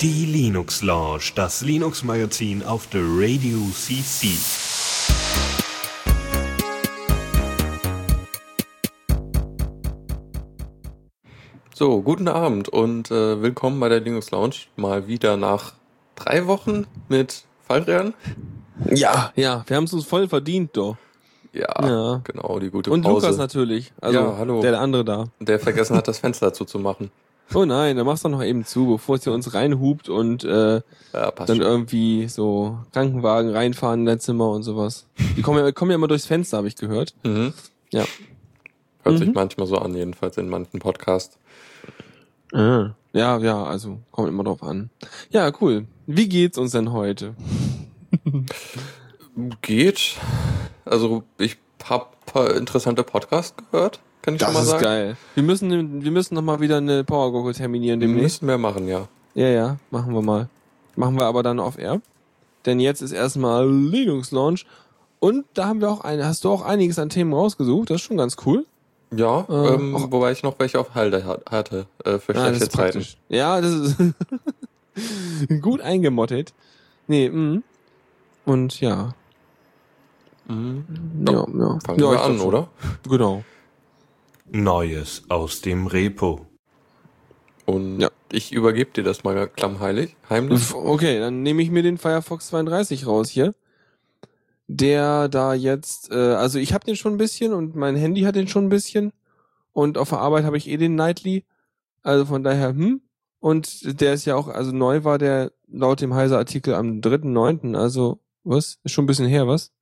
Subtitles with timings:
[0.00, 4.28] Die Linux Lounge, das Linux Magazin auf der Radio CC.
[11.74, 14.56] So, guten Abend und äh, willkommen bei der Linux Lounge.
[14.76, 15.74] Mal wieder nach
[16.14, 18.14] drei Wochen mit Fallrehren.
[18.90, 20.96] Ja, ja, wir haben es uns voll verdient, doch.
[21.52, 22.20] Ja, Ja.
[22.24, 23.26] genau, die gute Und Pause.
[23.26, 23.92] Lukas natürlich.
[24.00, 24.62] Also Ja, hallo.
[24.62, 25.24] der andere da.
[25.40, 27.10] Der vergessen hat, das Fenster zuzumachen.
[27.52, 30.74] Oh nein, dann machst du noch eben zu, bevor es hier uns reinhupt und äh,
[31.12, 31.60] Ja, dann schon.
[31.62, 35.08] irgendwie so Krankenwagen reinfahren in dein Zimmer und sowas.
[35.36, 37.12] Die kommen ja, kommen ja immer durchs Fenster, habe ich gehört.
[37.24, 37.52] Mhm.
[37.90, 38.04] Ja.
[39.02, 39.34] Hört sich Mhm.
[39.34, 41.40] manchmal so an, jedenfalls in manchen Podcasts.
[42.52, 42.90] Ah.
[43.12, 44.90] Ja, ja, also kommt immer drauf an.
[45.30, 45.86] Ja, cool.
[46.06, 47.34] Wie geht's uns denn heute?
[49.62, 50.16] Geht.
[50.90, 51.56] Also, ich
[51.88, 54.82] hab paar interessante Podcasts gehört, kann ich schon mal ist sagen.
[54.82, 55.16] geil.
[55.34, 58.42] Wir müssen, wir müssen noch mal wieder eine Power Goggle terminieren Wir demnächst.
[58.42, 59.08] müssen mehr machen, ja.
[59.34, 60.48] Ja, ja, machen wir mal.
[60.96, 62.00] Machen wir aber dann auf Air.
[62.66, 64.66] Denn jetzt ist erstmal Linux Launch.
[65.20, 67.88] Und da haben wir auch eine, hast du auch einiges an Themen rausgesucht.
[67.90, 68.66] Das ist schon ganz cool.
[69.14, 72.34] Ja, Äh, ähm, auch- wobei ich noch welche auf Halde hat- hatte, äh, für Ah,
[72.34, 72.92] das schlechte ist Zeiten.
[72.98, 73.16] praktisch.
[73.28, 73.96] Ja, das ist
[75.62, 76.52] gut eingemottet.
[77.06, 77.62] Nee, mh.
[78.44, 79.14] Und ja.
[80.50, 80.84] Mhm.
[81.26, 81.78] Ja, ja.
[81.84, 82.46] Fangen ja, wir an, schon.
[82.46, 82.68] oder?
[83.08, 83.44] Genau.
[84.50, 86.46] Neues aus dem Repo.
[87.66, 88.10] Und Ja.
[88.32, 90.74] ich übergebe dir das mal klammheilig, heimlich.
[90.74, 93.54] Okay, dann nehme ich mir den Firefox 32 raus hier.
[94.66, 98.36] Der da jetzt, äh, also ich habe den schon ein bisschen und mein Handy hat
[98.36, 99.12] den schon ein bisschen.
[99.72, 101.44] Und auf der Arbeit habe ich eh den Nightly.
[102.02, 103.00] Also von daher, hm.
[103.40, 108.18] Und der ist ja auch, also neu war der laut dem Heiser-Artikel am 3.9., also
[108.44, 108.78] was?
[108.84, 109.72] Ist schon ein bisschen her, was?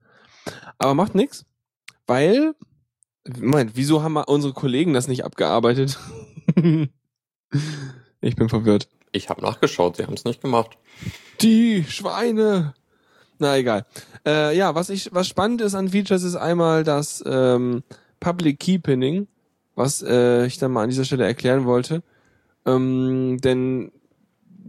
[0.78, 1.44] Aber macht nix,
[2.06, 2.54] weil,
[3.38, 5.98] Moment, wieso haben unsere Kollegen das nicht abgearbeitet?
[8.20, 8.88] ich bin verwirrt.
[9.12, 10.76] Ich habe nachgeschaut, sie haben es nicht gemacht.
[11.40, 12.74] Die Schweine.
[13.38, 13.86] Na egal.
[14.26, 17.82] Äh, ja, was ich, was spannend ist an Features ist einmal das ähm,
[18.20, 19.28] Public Key Pinning,
[19.74, 22.02] was äh, ich dann mal an dieser Stelle erklären wollte.
[22.66, 23.92] Ähm, denn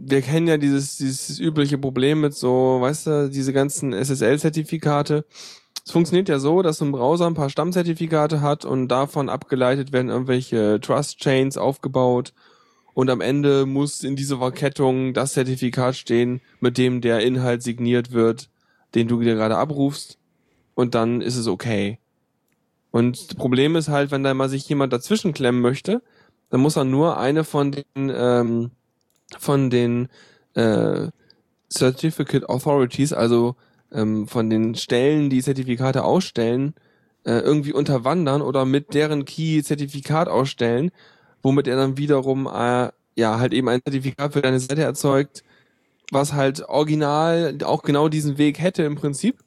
[0.02, 5.24] wir kennen ja dieses, dieses übliche Problem mit so, weißt du, diese ganzen SSL-Zertifikate.
[5.84, 10.10] Es funktioniert ja so, dass ein Browser ein paar Stammzertifikate hat und davon abgeleitet werden
[10.10, 12.32] irgendwelche Trust Chains aufgebaut
[12.94, 18.12] und am Ende muss in dieser Verkettung das Zertifikat stehen, mit dem der Inhalt signiert
[18.12, 18.50] wird,
[18.94, 20.18] den du dir gerade abrufst.
[20.74, 21.98] Und dann ist es okay.
[22.90, 26.02] Und das Problem ist halt, wenn da mal sich jemand dazwischen klemmen möchte,
[26.50, 28.70] dann muss er nur eine von den ähm,
[29.38, 30.08] von den
[30.54, 31.08] äh,
[31.72, 33.54] Certificate Authorities, also
[33.92, 36.74] ähm, von den Stellen, die Zertifikate ausstellen,
[37.24, 40.90] äh, irgendwie unterwandern oder mit deren Key Zertifikat ausstellen,
[41.42, 45.42] womit er dann wiederum äh, ja halt eben ein Zertifikat für deine Seite erzeugt,
[46.10, 49.38] was halt original auch genau diesen Weg hätte im Prinzip,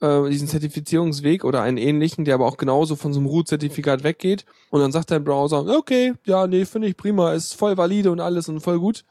[0.00, 4.44] äh, diesen Zertifizierungsweg oder einen ähnlichen, der aber auch genauso von so einem Root-Zertifikat weggeht.
[4.70, 8.20] Und dann sagt dein Browser, okay, ja, nee, finde ich prima, ist voll valide und
[8.20, 9.04] alles und voll gut.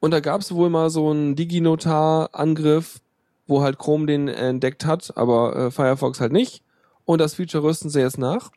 [0.00, 3.00] Und da gab es wohl mal so einen Diginotar-Angriff,
[3.48, 6.62] wo halt Chrome den entdeckt hat, aber äh, Firefox halt nicht.
[7.04, 8.50] Und das Feature rüsten sie jetzt nach.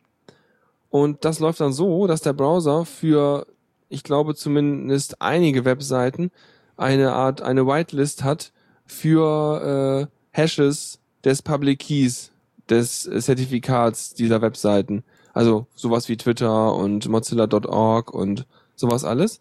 [0.90, 3.46] Und das läuft dann so, dass der Browser für,
[3.88, 6.30] ich glaube zumindest einige Webseiten,
[6.76, 8.52] eine Art, eine Whitelist hat
[8.84, 12.30] für äh, Hashes des Public Keys
[12.68, 15.02] des Zertifikats dieser Webseiten.
[15.32, 19.40] Also sowas wie Twitter und Mozilla.org und sowas alles.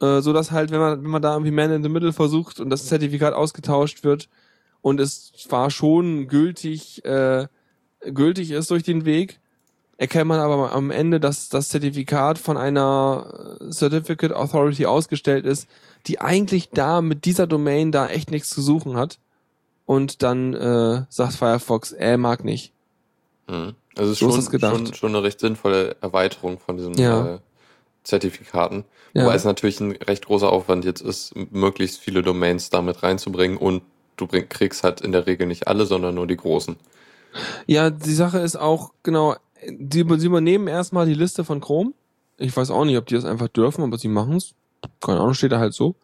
[0.00, 2.60] Äh, so dass halt, wenn man, wenn man da irgendwie Man in the Middle versucht
[2.60, 4.28] und das Zertifikat ausgetauscht wird
[4.80, 7.46] und es zwar schon gültig, äh,
[8.12, 9.40] gültig ist durch den Weg,
[9.98, 15.68] erkennt man aber am Ende, dass das Zertifikat von einer äh, Certificate Authority ausgestellt ist,
[16.06, 19.18] die eigentlich da mit dieser Domain da echt nichts zu suchen hat.
[19.84, 22.72] Und dann äh, sagt Firefox, er mag nicht.
[23.48, 23.74] Mhm.
[23.96, 24.76] Also es ist So ist schon, gedacht.
[24.76, 27.34] schon, schon eine recht sinnvolle Erweiterung von diesen Ja.
[27.34, 27.38] äh,
[28.02, 28.84] Zertifikaten.
[29.12, 29.24] Ja.
[29.24, 33.82] Wobei es natürlich ein recht großer Aufwand jetzt ist, möglichst viele Domains damit reinzubringen und
[34.16, 36.76] du bring, kriegst halt in der Regel nicht alle, sondern nur die großen.
[37.66, 41.92] Ja, die Sache ist auch, genau, sie übernehmen erstmal die Liste von Chrome.
[42.38, 44.54] Ich weiß auch nicht, ob die das einfach dürfen, aber sie machen's.
[45.00, 45.94] Keine Ahnung, steht da halt so.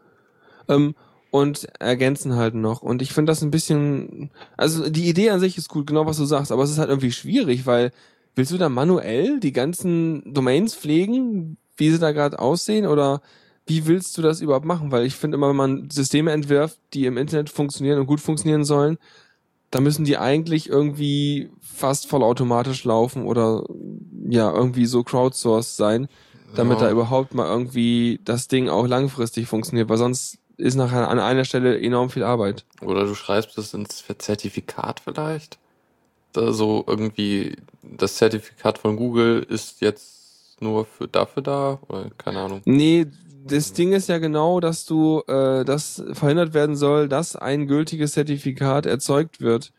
[0.68, 0.94] Ähm,
[1.30, 2.82] und ergänzen halt noch.
[2.82, 6.16] Und ich finde das ein bisschen, also die Idee an sich ist gut, genau was
[6.16, 7.92] du sagst, aber es ist halt irgendwie schwierig, weil
[8.34, 13.20] willst du da manuell die ganzen Domains pflegen, wie sie da gerade aussehen oder
[13.66, 14.92] wie willst du das überhaupt machen?
[14.92, 18.64] Weil ich finde immer, wenn man Systeme entwirft, die im Internet funktionieren und gut funktionieren
[18.64, 18.98] sollen,
[19.70, 23.64] da müssen die eigentlich irgendwie fast vollautomatisch laufen oder
[24.28, 26.08] ja, irgendwie so crowdsourced sein.
[26.54, 26.86] damit Ja.
[26.86, 31.44] da überhaupt mal irgendwie das Ding auch langfristig funktioniert, weil sonst ist nachher an einer
[31.44, 32.64] Stelle enorm viel Arbeit.
[32.80, 35.58] Oder du schreibst es ins Zertifikat vielleicht.
[36.34, 40.25] So irgendwie, das Zertifikat von Google ist jetzt
[40.60, 42.62] nur für dafür da, oder keine Ahnung.
[42.64, 43.06] Nee,
[43.46, 48.12] das Ding ist ja genau, dass du, äh, dass verhindert werden soll, dass ein gültiges
[48.12, 49.72] Zertifikat erzeugt wird,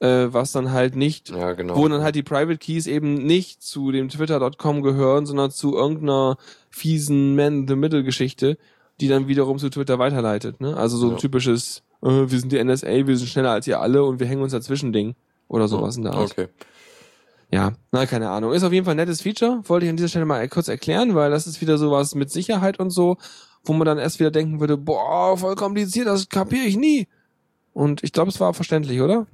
[0.00, 1.76] äh, was dann halt nicht, Ja, genau.
[1.76, 6.36] wo dann halt die Private Keys eben nicht zu dem Twitter.com gehören, sondern zu irgendeiner
[6.70, 8.58] fiesen Man-in-the-Middle-Geschichte,
[9.00, 10.60] die dann wiederum zu Twitter weiterleitet.
[10.60, 10.76] Ne?
[10.76, 11.18] Also so ein Ja.
[11.18, 14.42] typisches, äh, wir sind die NSA, wir sind schneller als ihr alle und wir hängen
[14.42, 15.14] uns dazwischen Ding.
[15.48, 16.30] Oder sowas in der Art.
[16.32, 16.48] Okay.
[17.50, 18.52] Ja, na, keine Ahnung.
[18.52, 19.62] Ist auf jeden Fall ein nettes Feature.
[19.64, 22.78] Wollte ich an dieser Stelle mal kurz erklären, weil das ist wieder sowas mit Sicherheit
[22.78, 23.16] und so,
[23.64, 27.08] wo man dann erst wieder denken würde, boah, voll kompliziert, das kapiere ich nie.
[27.72, 29.26] Und ich glaube, es war verständlich, oder?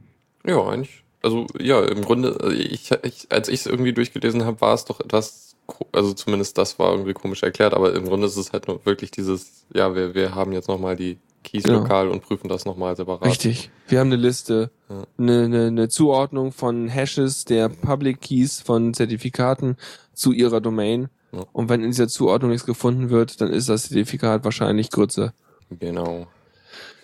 [0.47, 1.03] Ja, eigentlich.
[1.23, 4.85] Also ja, im Grunde, also ich, ich, als ich es irgendwie durchgelesen habe, war es
[4.85, 5.57] doch etwas,
[5.91, 9.11] also zumindest das war irgendwie komisch erklärt, aber im Grunde ist es halt nur wirklich
[9.11, 11.75] dieses, ja, wir, wir haben jetzt nochmal die Keys Ja.
[11.75, 13.25] lokal und prüfen das nochmal separat.
[13.27, 13.71] Richtig.
[13.89, 15.05] Wir haben eine Liste, Ja.
[15.19, 19.77] eine, eine, eine Zuordnung von Hashes der Public Keys von Zertifikaten
[20.13, 21.09] zu ihrer Domain.
[21.33, 21.45] Ja.
[21.53, 25.33] Und wenn in dieser Zuordnung nichts gefunden wird, dann ist das Zertifikat wahrscheinlich Grütze.
[25.71, 26.27] Genau.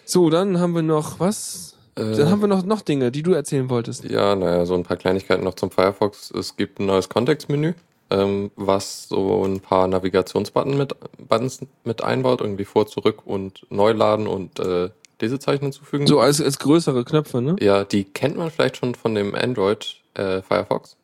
[0.04, 1.76] So, dann haben wir noch was?
[1.96, 4.04] Äh, Dann haben wir noch, noch Dinge, die du erzählen wolltest.
[4.04, 6.30] Ja, naja, so ein paar Kleinigkeiten noch zum Firefox.
[6.30, 7.74] Es gibt ein neues Kontextmenü,
[8.10, 10.94] ähm, was so ein paar Navigationsbuttons mit,
[11.28, 14.90] Buttons mit einbaut, irgendwie vor, zurück und neu laden und äh,
[15.20, 16.06] Lesezeichen hinzufügen.
[16.06, 17.56] So als, als größere Knöpfe, ne?
[17.60, 20.96] Ja, die kennt man vielleicht schon von dem Android äh, Firefox.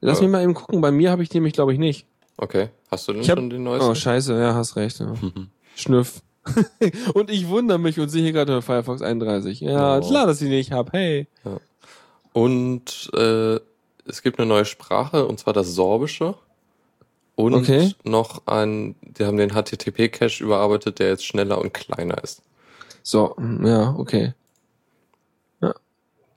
[0.00, 0.24] Lass Ja.
[0.24, 0.80] mich mal eben gucken.
[0.80, 2.06] Bei mir habe ich die nämlich, glaube ich, nicht.
[2.36, 2.70] Okay.
[2.90, 3.94] Hast du denn hab- schon den Oh, neuesten?
[3.94, 4.34] scheiße.
[4.38, 4.98] Ja, hast recht.
[4.98, 5.14] Ja.
[5.76, 6.22] Schnüff.
[7.14, 9.60] und ich wundere mich und sehe hier gerade Firefox 31.
[9.60, 10.00] Ja, Oh.
[10.00, 10.92] klar, dass ich die nicht hab.
[10.92, 11.28] Hey.
[12.32, 13.60] Und äh,
[14.06, 16.34] es gibt eine neue Sprache, und zwar das Sorbische.
[17.34, 17.94] Und Okay.
[18.04, 22.42] noch ein, die haben den HTTP-Cache überarbeitet, der jetzt schneller und kleiner ist.
[23.02, 24.34] So, hm, ja, okay.
[25.60, 25.74] Ja.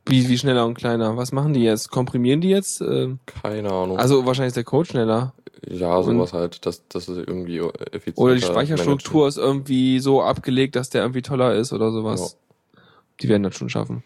[0.06, 1.18] Wie, wie schneller und kleiner?
[1.18, 1.92] Was machen die jetzt?
[1.92, 2.82] Komprimieren die jetzt?
[2.82, 3.98] Ähm, Keine Ahnung.
[3.98, 5.34] also wahrscheinlich ist der Code schneller.
[5.68, 7.60] ja, sowas halt, dass das ist irgendwie
[7.92, 8.18] effizient.
[8.18, 12.38] Oder die Speicherstruktur ist irgendwie so abgelegt, dass der irgendwie toller ist oder sowas.
[13.22, 14.04] Die werden das schon schaffen.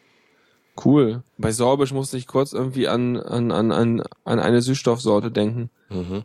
[0.84, 1.24] Cool.
[1.38, 5.70] Bei Sorbisch musste ich kurz irgendwie an, an, an, an, an eine Süßstoffsorte denken.
[5.90, 6.24] Mhm.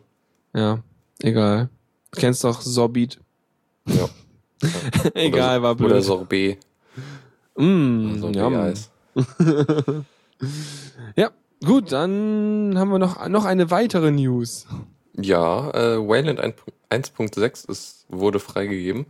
[0.53, 0.79] Ja,
[1.21, 1.69] egal.
[2.11, 3.19] Du kennst doch Sorbit.
[3.87, 4.09] Ja.
[5.13, 5.91] egal, war blöd.
[5.91, 6.59] Oder Sorbet.
[7.57, 8.55] Mm, Sorbet yum.
[8.55, 8.89] Eis.
[11.15, 11.31] Ja,
[11.63, 14.67] gut, dann haben wir noch, noch eine weitere News.
[15.13, 16.55] Ja, äh, Wayland 1
[16.89, 19.05] 1.6 ist, wurde freigegeben.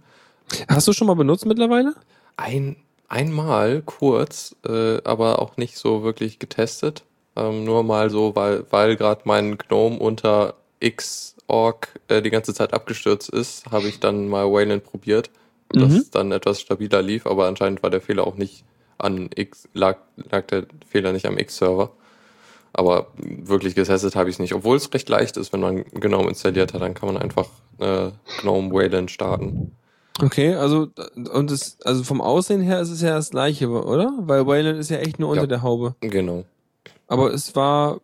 [0.68, 1.96] Hast du schon mal benutzt mittlerweile?
[2.38, 2.78] Ein,
[3.10, 7.04] einmal kurz, äh, aber auch nicht so wirklich getestet.
[7.36, 12.74] Ähm, nur mal so, weil, weil gerade mein Gnome unter Xorg äh, die ganze Zeit
[12.74, 15.30] abgestürzt ist, habe ich dann mal Wayland probiert,
[15.70, 15.98] dass Mhm.
[15.98, 18.64] es dann etwas stabiler lief, aber anscheinend war der Fehler auch nicht
[18.98, 19.98] an X, lag,
[20.32, 21.92] lag der Fehler nicht am X-Server.
[22.74, 24.54] Aber wirklich getestet habe ich es nicht.
[24.54, 27.48] Obwohl es recht leicht ist, wenn man Gnome installiert hat, dann kann man einfach
[27.80, 28.12] äh,
[28.42, 29.76] Gnome Wayland starten.
[30.22, 30.88] Okay, also,
[31.34, 34.14] und das, also vom Aussehen her ist es ja das gleiche, oder?
[34.22, 35.48] Weil Wayland ist ja echt nur unter Ja.
[35.48, 35.96] der Haube.
[36.00, 36.46] Genau.
[37.08, 38.00] Aber es war,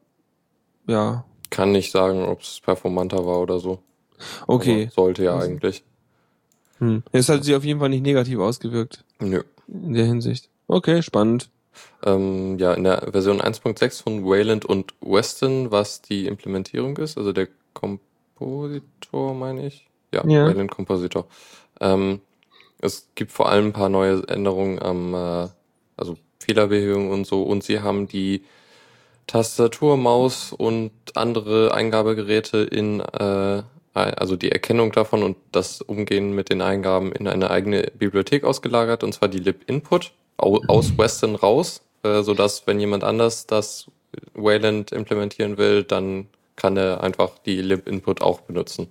[0.87, 3.79] ja, Kann nicht sagen, ob es performanter war oder so.
[4.47, 4.83] okay.
[4.83, 5.83] Aber sollte ja Also- eigentlich.
[6.79, 7.03] Hm.
[7.12, 9.43] Es hat sich auf jeden Fall nicht negativ ausgewirkt Nö.
[9.67, 10.50] in der Hinsicht.
[10.67, 11.50] Okay, spannend.
[12.03, 17.31] Ähm, ja, in der Version 1.6 von Wayland und Weston, was die Implementierung ist, also
[17.31, 19.88] der Kompositor, meine ich.
[20.13, 20.45] Ja, Ja.
[20.47, 21.25] Wayland Kompositor.
[21.81, 22.21] Ähm,
[22.79, 25.47] es gibt vor allem ein paar neue Änderungen am, äh,
[25.97, 28.43] also Fehlerbehebung und so, und sie haben die
[29.27, 36.50] Tastatur, Maus und andere Eingabegeräte in, äh, also die Erkennung davon und das Umgehen mit
[36.50, 41.81] den Eingaben in eine eigene Bibliothek ausgelagert, und zwar die libinput au- aus Western raus,
[42.03, 43.88] äh, sodass wenn jemand anders das
[44.33, 48.88] Wayland implementieren will, dann kann er einfach die libinput auch benutzen.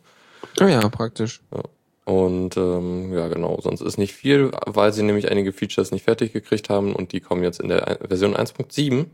[0.58, 1.40] Ah ja, praktisch.
[2.10, 6.32] Und ähm, ja, genau, sonst ist nicht viel, weil sie nämlich einige Features nicht fertig
[6.32, 9.06] gekriegt haben und die kommen jetzt in der Version 1.7,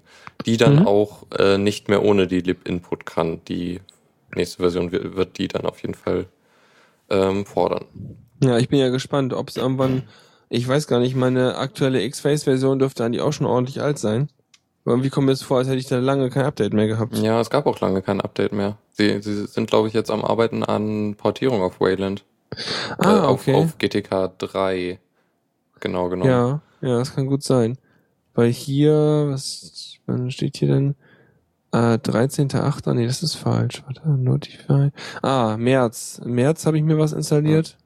[0.46, 0.86] die dann Mhm.
[0.86, 3.44] auch äh, nicht mehr ohne die lib-input kann.
[3.48, 3.82] Die
[4.34, 6.24] nächste Version wird, wird die dann auf jeden Fall
[7.10, 7.84] ähm, fordern.
[8.42, 10.04] Ja, ich bin ja gespannt, ob es irgendwann,
[10.48, 14.30] ich weiß gar nicht, meine aktuelle X-Face-Version dürfte eigentlich auch schon ordentlich alt sein.
[14.86, 17.18] Aber Irgendwie kommt mir jetzt vor, als hätte ich da lange kein Update mehr gehabt.
[17.18, 18.78] Ja, es gab auch lange kein Update mehr.
[18.92, 22.24] Sie, sie sind, glaube ich, jetzt am Arbeiten an Portierung auf Wayland.
[22.98, 23.54] Ah, äh, auf, okay.
[23.54, 24.98] auf GTK 3.
[25.80, 26.26] Genau, genau.
[26.26, 27.76] Ja, ja, das kann gut sein.
[28.34, 30.94] Weil hier, was wann steht hier denn?
[31.72, 32.94] Äh, 13.8.
[32.94, 33.82] Nee, das ist falsch.
[33.86, 34.90] Warte, Notify.
[35.22, 36.20] Ah, März.
[36.24, 37.76] Im März habe ich mir was installiert.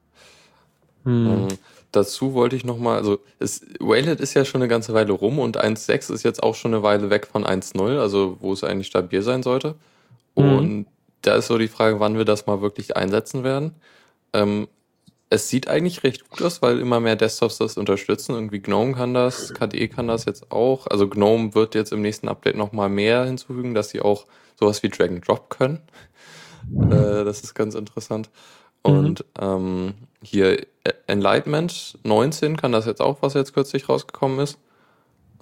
[1.03, 1.27] Hm.
[1.27, 1.47] Ähm,
[1.91, 5.61] dazu wollte ich nochmal, also es, Wayland ist ja schon eine ganze Weile rum und
[5.61, 9.21] 1.6 ist jetzt auch schon eine Weile weg von 1.0, also wo es eigentlich stabil
[9.21, 9.75] sein sollte.
[10.35, 10.57] Mhm.
[10.57, 10.85] Und
[11.21, 13.75] da ist so die Frage, wann wir das mal wirklich einsetzen werden.
[14.33, 14.67] Ähm,
[15.29, 18.33] es sieht eigentlich recht gut aus, weil immer mehr Desktops das unterstützen.
[18.35, 20.87] Irgendwie GNOME kann das, KDE kann das jetzt auch.
[20.87, 24.27] Also GNOME wird jetzt im nächsten Update nochmal mehr hinzufügen, dass sie auch
[24.59, 25.81] sowas wie Drag and Drop können.
[26.89, 28.29] Äh, das ist ganz interessant.
[28.83, 30.65] Und ähm, hier E-
[31.07, 34.57] Enlightenment 19 kann das jetzt auch, was jetzt kürzlich rausgekommen ist.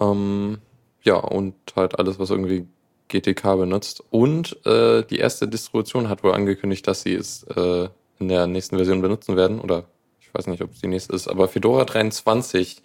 [0.00, 0.58] Ähm,
[1.04, 2.66] ja, und halt alles, was irgendwie
[3.08, 4.02] GTK benutzt.
[4.10, 7.88] Und äh, die erste Distribution hat wohl angekündigt, dass sie es äh,
[8.20, 9.60] in der nächsten Version benutzen werden.
[9.60, 9.84] Oder
[10.20, 12.82] ich weiß nicht, ob es die nächste ist, aber Fedora 23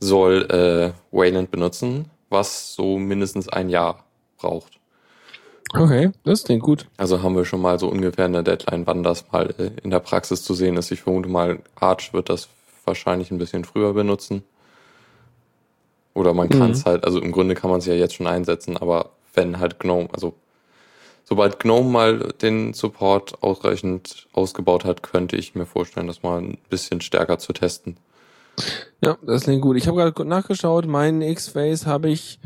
[0.00, 4.04] soll äh, Wayland benutzen, was so mindestens ein Jahr
[4.38, 4.80] braucht.
[5.74, 6.86] Okay, das klingt gut.
[6.96, 10.00] Also haben wir schon mal so ungefähr eine Deadline, wann das mal äh, in der
[10.00, 10.90] Praxis zu sehen ist.
[10.90, 12.48] Ich vermute mal, Arch wird das
[12.84, 14.42] wahrscheinlich ein bisschen früher benutzen.
[16.14, 16.88] Oder man kann es Mhm.
[16.90, 20.08] halt, also im Grunde kann man es ja jetzt schon einsetzen, aber wenn halt GNOME,
[20.12, 20.34] also
[21.24, 26.58] sobald GNOME mal den Support ausreichend ausgebaut hat, könnte ich mir vorstellen, das mal ein
[26.68, 27.96] bisschen stärker zu testen.
[29.02, 29.76] Ja, das klingt gut.
[29.76, 32.38] Ich habe gerade nachgeschaut, meinen X-Face habe ich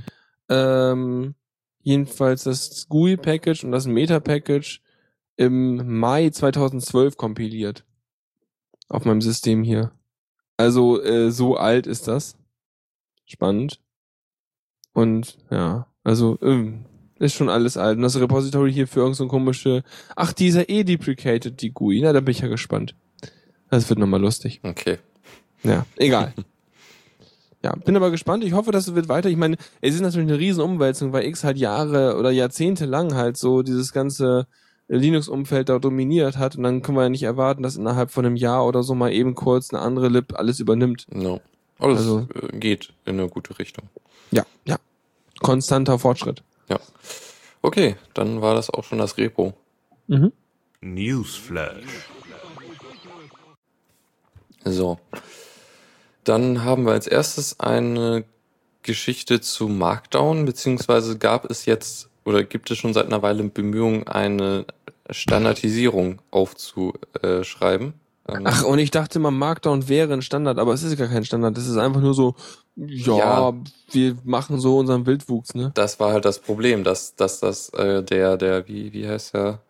[0.49, 1.35] ähm,
[1.83, 4.81] jedenfalls das GUI-Package und das Meta-Package
[5.37, 7.85] im Mai 2012 kompiliert.
[8.89, 9.93] Auf meinem System hier.
[10.57, 12.37] Also äh, so alt ist das.
[13.27, 13.81] Spannend.
[14.93, 16.87] Und ja, also ähm,
[17.19, 17.97] ist schon alles alt.
[17.97, 19.83] Und das Repository hier für irgend so komische...
[20.17, 22.01] Ach, dieser eh deprecated, die GUI.
[22.03, 22.95] Na, da bin ich ja gespannt.
[23.71, 24.61] Das wird nochmal lustig.
[24.63, 24.99] Okay.
[25.63, 26.33] Ja, egal.
[27.63, 28.45] ja, bin aber gespannt.
[28.45, 29.29] Ich hoffe, das wird weiter.
[29.29, 33.15] Ich meine, es ist natürlich eine riesen Umwälzung, weil X halt Jahre oder Jahrzehnte lang
[33.15, 34.47] halt so dieses ganze
[34.89, 36.57] Linux-Umfeld da dominiert hat.
[36.57, 39.13] Und dann können wir ja nicht erwarten, dass innerhalb von einem Jahr oder so mal
[39.13, 41.07] eben kurz eine andere Lib alles übernimmt.
[41.13, 41.41] No.
[41.79, 43.89] Aber es Also- äh, geht in eine gute Richtung.
[44.31, 44.77] Ja, ja.
[45.41, 46.43] Konstanter Fortschritt.
[46.69, 46.79] Ja.
[47.63, 49.55] Okay, dann war das auch schon das Repo.
[50.07, 50.33] Mhm.
[50.81, 52.09] Newsflash.
[54.65, 54.99] So.
[56.25, 58.25] Dann haben wir als erstes eine
[58.83, 64.07] Geschichte zu Markdown, beziehungsweise gab es jetzt oder gibt es schon seit einer Weile Bemühungen,
[64.09, 64.67] eine
[65.11, 67.95] Standardisierung aufzuschreiben.
[68.29, 71.25] Ähm, Ach, und ich dachte mal, Markdown wäre ein Standard, aber es ist gar kein
[71.25, 71.57] Standard.
[71.57, 72.35] Das ist einfach nur so,
[72.77, 73.17] ja,
[73.51, 73.55] Ja.
[73.93, 75.73] wir machen so unseren Wildwuchs, ne?
[75.75, 79.61] das war halt das Problem, dass, dass das äh, der, der, wie, wie heißt der,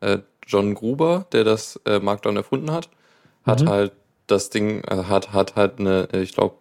[0.00, 2.88] äh, John Gruber, der das äh, Markdown erfunden hat,
[3.44, 3.68] hat Mhm.
[3.68, 3.92] halt
[4.26, 6.56] das Ding, äh, hat, hat halt eine, äh, ich glaube,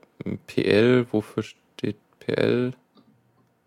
[0.47, 2.73] PL, wofür steht PL?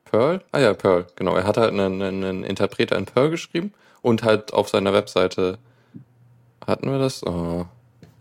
[0.04, 0.42] Perl?
[0.52, 1.34] Ah ja, Perl, genau.
[1.36, 5.58] Er hat halt einen, einen, einen Interpreter in Perl geschrieben und halt auf seiner Webseite
[6.66, 7.24] hatten wir das?
[7.26, 7.66] Oh,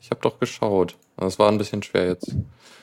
[0.02, 0.96] ich habe doch geschaut.
[1.18, 2.36] Das war ein bisschen schwer jetzt.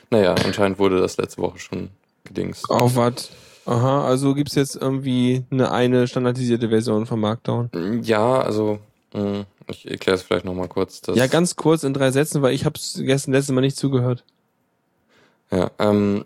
[0.09, 1.89] Naja, anscheinend wurde das letzte Woche schon
[2.23, 2.69] gedings.
[2.69, 3.29] Auf was?
[3.65, 7.69] Aha, also gibt's jetzt irgendwie eine, eine standardisierte Version von Markdown.
[8.03, 8.79] Ja, also
[9.13, 11.01] mh, ich erkläre es vielleicht nochmal kurz.
[11.01, 14.23] Dass, Ja, ganz kurz in drei Sätzen, weil ich hab's gestern letztes Mal nicht zugehört.
[15.51, 16.25] Ja, ähm,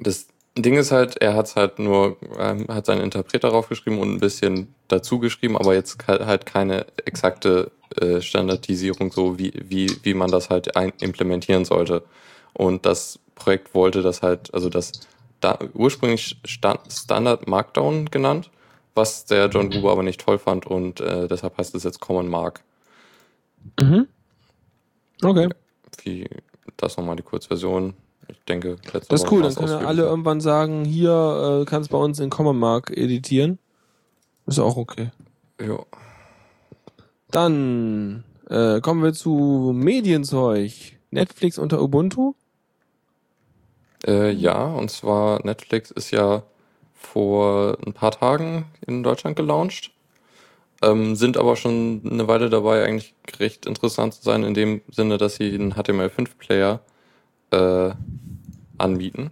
[0.00, 0.26] das
[0.56, 4.74] Ding ist halt, er hat halt nur, ähm, hat seinen Interpreter draufgeschrieben und ein bisschen
[4.88, 10.50] dazu geschrieben, aber jetzt halt keine exakte äh, Standardisierung, so wie, wie, wie man das
[10.50, 12.02] halt implementieren sollte.
[12.52, 14.92] Und das Projekt wollte das halt, also das
[15.40, 18.50] da, ursprünglich Stand, Standard Markdown genannt,
[18.94, 22.28] was der John Gruber aber nicht toll fand und äh, deshalb heißt es jetzt Common
[22.28, 22.62] Mark.
[23.80, 24.06] Mhm.
[25.22, 25.48] Okay.
[26.02, 26.28] Wie
[26.76, 27.94] das nochmal die Kurzversion.
[28.28, 32.20] Ich denke, Das ist cool, dann können alle irgendwann sagen, hier äh, kannst bei uns
[32.20, 33.58] in Common Mark editieren.
[34.46, 35.10] Ist auch okay.
[35.60, 35.80] Ja.
[37.30, 40.72] Dann äh, kommen wir zu Medienzeug.
[41.10, 42.34] Netflix unter Ubuntu.
[44.06, 46.42] Äh, ja, und zwar Netflix ist ja
[46.94, 49.90] vor ein paar Tagen in Deutschland gelauncht.
[50.82, 55.18] Ähm, sind aber schon eine Weile dabei, eigentlich recht interessant zu sein, in dem Sinne,
[55.18, 56.80] dass sie einen HTML5-Player
[57.50, 57.90] äh,
[58.78, 59.30] anbieten.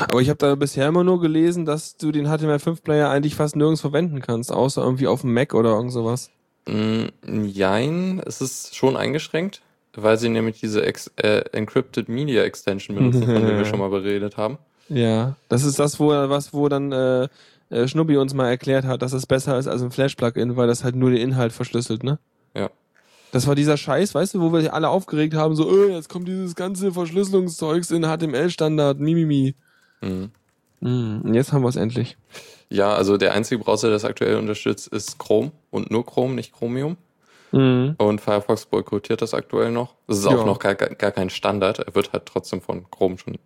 [0.00, 3.80] Aber ich habe da bisher immer nur gelesen, dass du den HTML5-Player eigentlich fast nirgends
[3.80, 6.30] verwenden kannst, außer irgendwie auf dem Mac oder irgend sowas.
[6.66, 7.06] Mm,
[7.46, 9.62] jein, es ist schon eingeschränkt,
[9.96, 13.90] weil sie nämlich diese Ex äh, Encrypted Media Extension benutzen, von der wir schon mal
[13.90, 14.58] beredet haben.
[14.88, 17.28] Ja, das ist das, wo was, wo dann äh,
[17.72, 20.84] äh, Schnubbi uns mal erklärt hat, dass es besser ist als ein Flash-Plugin, weil das
[20.84, 22.18] halt nur den Inhalt verschlüsselt, ne?
[22.54, 22.70] Ja.
[23.32, 26.28] Das war dieser Scheiß, weißt du, wo wir alle aufgeregt haben, so, äh, jetzt kommt
[26.28, 29.54] dieses ganze Verschlüsselungszeugs in HTML-Standard, mimimi.
[30.02, 30.30] Mhm.
[30.80, 32.18] Mm, und jetzt haben wir es endlich.
[32.68, 36.52] Ja, also der einzige Browser, der das aktuell unterstützt, ist Chrome und nur Chrome, nicht
[36.52, 36.98] Chromium.
[37.52, 37.94] Mhm.
[37.98, 39.94] Und Firefox boykottiert das aktuell noch.
[40.06, 40.30] Das ist Ja.
[40.36, 41.78] auch noch gar, gar kein Standard.
[41.80, 43.38] Er wird halt trotzdem von Chrome schon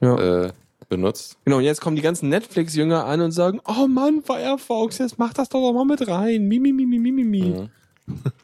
[0.00, 0.44] Ja.
[0.46, 0.52] äh,
[0.88, 1.36] benutzt.
[1.44, 5.32] Genau, und jetzt kommen die ganzen Netflix-Jünger an und sagen, oh Mann, Firefox, jetzt mach
[5.34, 6.46] das doch doch mal mit rein.
[6.46, 7.42] Mi, mi, mi, mi, mi, mi, mi.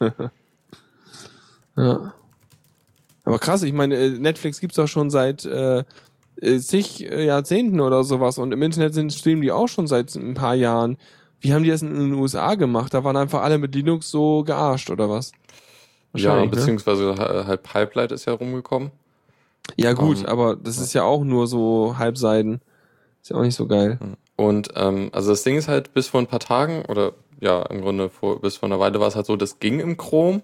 [0.01, 0.11] Mhm.
[1.77, 2.13] Ja.
[3.25, 5.83] Aber krass, ich meine, äh, Netflix gibt's doch schon seit äh,
[6.41, 10.15] äh, zig äh, Jahrzehnten oder sowas und im Internet sind streamen die auch schon seit
[10.15, 10.99] ein paar Jahren.
[11.45, 12.95] Wie haben die das in den USA gemacht?
[12.95, 15.33] Da waren einfach alle mit Linux so gearscht oder was?
[16.15, 16.49] Ja, ne?
[16.49, 18.91] beziehungsweise ha- halt Pipelight ist ja rumgekommen.
[19.77, 22.61] Ja gut, Ähm, aber das ist ja auch nur so Halbseiden.
[23.23, 23.99] Ist ja auch nicht so geil.
[24.37, 27.83] Und ähm, also das Ding ist halt, bis vor ein paar Tagen oder ja, im
[27.83, 30.43] Grunde vor, bis vor einer Weile war es halt so, das ging im Chrome.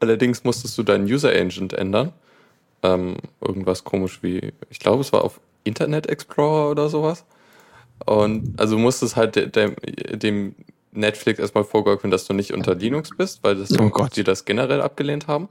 [0.00, 2.12] Allerdings musstest du deinen User Agent ändern.
[2.82, 7.24] Ähm, irgendwas komisch wie, ich glaube, es war auf Internet Explorer oder sowas.
[8.04, 9.74] Und also musstest halt de, dem,
[10.12, 10.54] dem
[10.92, 14.80] Netflix erstmal vorgaukeln, dass du nicht unter Linux bist, weil das Oh die das generell
[14.80, 15.48] abgelehnt haben.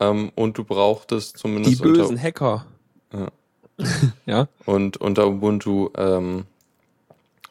[0.00, 2.66] Ähm, und du brauchtest Die zumindest bösen unter, Hacker.
[3.12, 3.28] Ja.
[4.26, 4.48] ja.
[4.64, 6.44] und unter Ubuntu ähm,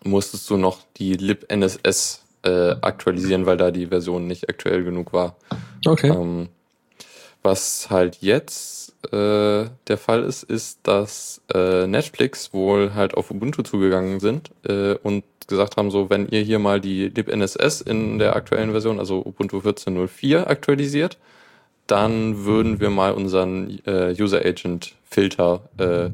[0.03, 5.35] musstest du noch die libNSS äh, aktualisieren, weil da die Version nicht aktuell genug war.
[5.85, 6.09] Okay.
[6.09, 6.49] Ähm,
[7.45, 13.61] was halt jetzt äh, der Fall ist, ist, dass äh, Netflix wohl halt auf Ubuntu
[13.61, 18.35] zugegangen sind äh, und gesagt haben, so wenn ihr hier mal die libNSS in der
[18.35, 21.19] aktuellen Version, also Ubuntu 14.04 aktualisiert,
[21.85, 26.05] dann würden wir mal unseren äh, User Agent Filter äh,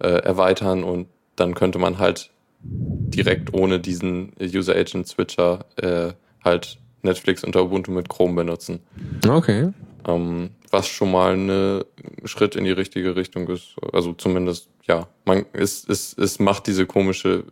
[0.00, 2.30] äh, erweitern und dann könnte man halt
[2.62, 6.12] direkt ohne diesen User Agent Switcher äh,
[6.44, 8.80] halt Netflix unter Ubuntu mit Chrome benutzen.
[9.26, 9.72] Okay.
[10.06, 11.84] Ähm, was schon mal ein
[12.24, 13.74] Schritt in die richtige Richtung ist.
[13.92, 17.44] Also zumindest, ja, man es, es, es macht diese komische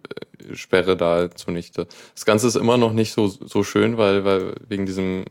[0.48, 1.86] äh, Sperre da zunichte.
[2.14, 5.24] Das Ganze ist immer noch nicht so, so schön, weil, weil wegen diesem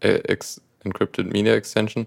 [0.00, 2.06] äh, Ex Encrypted Media Extension.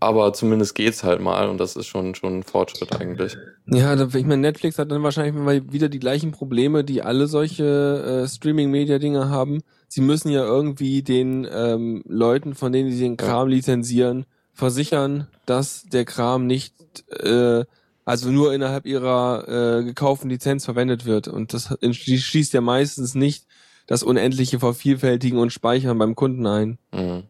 [0.00, 3.36] Aber zumindest geht's halt mal und das ist schon, schon ein Fortschritt eigentlich.
[3.66, 8.22] Ja, ich meine, Netflix hat dann wahrscheinlich mal wieder die gleichen Probleme, die alle solche
[8.24, 9.62] äh, Streaming-Media-Dinge haben.
[9.88, 15.82] Sie müssen ja irgendwie den ähm, Leuten, von denen sie den Kram lizenzieren, versichern, dass
[15.84, 16.74] der Kram nicht,
[17.10, 17.64] äh,
[18.04, 21.26] also nur innerhalb ihrer äh, gekauften Lizenz verwendet wird.
[21.26, 23.46] Und das schließt ja meistens nicht
[23.88, 26.78] das unendliche Vervielfältigen und Speichern beim Kunden ein.
[26.92, 27.24] Mhm.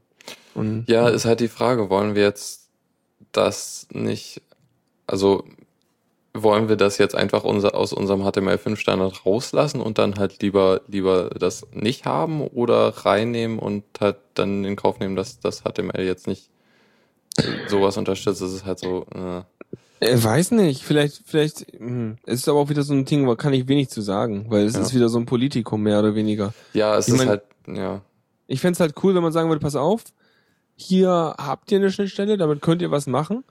[0.58, 2.68] Und Ja, ist halt die Frage, wollen wir jetzt
[3.32, 4.42] das nicht,
[5.06, 5.44] also
[6.34, 11.30] wollen wir das jetzt einfach unser, aus unserem HTML5-Standard rauslassen und dann halt lieber, lieber
[11.30, 16.26] das nicht haben oder reinnehmen und halt dann in Kauf nehmen, dass das HTML jetzt
[16.26, 16.50] nicht
[17.66, 18.40] sowas unterstützt.
[18.40, 19.42] Das ist halt so, äh,
[20.00, 23.34] Ich weiß nicht, vielleicht, vielleicht, hm, es ist aber auch wieder so ein Ding, wo
[23.36, 24.82] kann ich wenig zu sagen, weil es Ja.
[24.82, 26.52] ist wieder so ein Politikum mehr oder weniger.
[26.72, 28.00] ja, es Ich ist mein- halt, ja,
[28.50, 30.04] Ich fänd's halt cool, wenn man sagen würde, pass auf,
[30.80, 33.42] hier habt ihr eine Schnittstelle, damit könnt ihr was machen.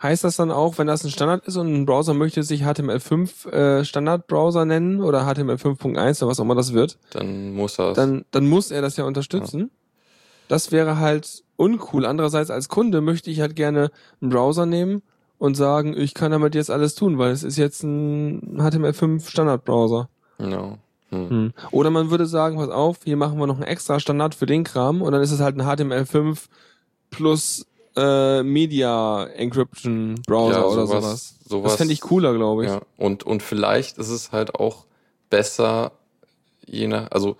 [0.00, 3.48] Heißt das dann auch, wenn das ein Standard ist und ein Browser möchte sich HTML5
[3.50, 8.24] äh, Standardbrowser nennen oder HTML5.1 oder was auch immer das wird, dann muss er dann,
[8.30, 9.70] dann muss er das ja unterstützen.
[10.46, 12.06] Das wäre halt uncool.
[12.06, 15.02] Andererseits als Kunde möchte ich halt gerne einen Browser nehmen
[15.38, 20.08] und sagen, ich kann damit jetzt alles tun, weil es ist jetzt ein HTML5 Standardbrowser.
[20.38, 20.78] ja.
[21.12, 21.30] Hm.
[21.30, 21.52] Hm.
[21.70, 24.64] Oder man würde sagen, pass auf, hier machen wir noch einen extra Standard für den
[24.64, 26.46] Kram und dann ist es halt ein HTML5
[27.10, 31.34] plus äh, Media Encryption Browser Ja, oder sowas- sowas.
[31.46, 32.70] sowas- das fände ich cooler, glaube ich.
[32.70, 34.86] Ja, und, und vielleicht ist es halt auch
[35.28, 35.92] besser,
[36.66, 37.36] je nach, also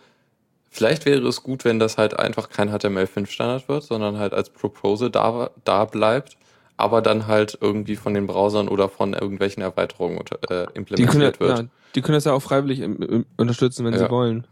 [0.70, 5.08] vielleicht wäre es gut, wenn das halt einfach kein HTML5-Standard wird, sondern halt als Proposal
[5.10, 6.36] da, da bleibt,
[6.76, 11.40] aber dann halt irgendwie von den Browsern oder von irgendwelchen Erweiterungen äh, können, implementiert ja,
[11.40, 11.58] wird.
[11.60, 14.00] ja, die können das ja auch freiwillig im, im, unterstützen, wenn Ja.
[14.00, 14.46] sie wollen.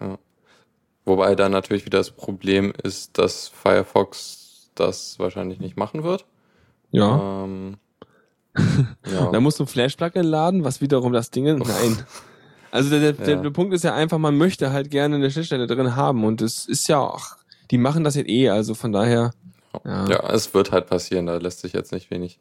[1.05, 6.24] Wobei dann natürlich wieder das Problem ist, dass Firefox das wahrscheinlich nicht machen wird.
[6.90, 7.44] Ja.
[7.44, 7.76] Ähm,
[8.57, 9.31] ja.
[9.31, 11.44] Da musst du ein Flash-Plugin laden, was wiederum das Ding.
[11.44, 11.98] Nein.
[12.72, 13.42] Also der, der, Ja.
[13.42, 16.66] der Punkt ist ja einfach, man möchte halt gerne eine Schnittstelle drin haben und es
[16.66, 17.26] ist ja auch,
[17.72, 19.33] die machen das jetzt eh, also von daher.
[19.85, 20.07] Ja.
[20.07, 22.38] ja, es wird halt passieren, da lässt sich jetzt nicht wenig.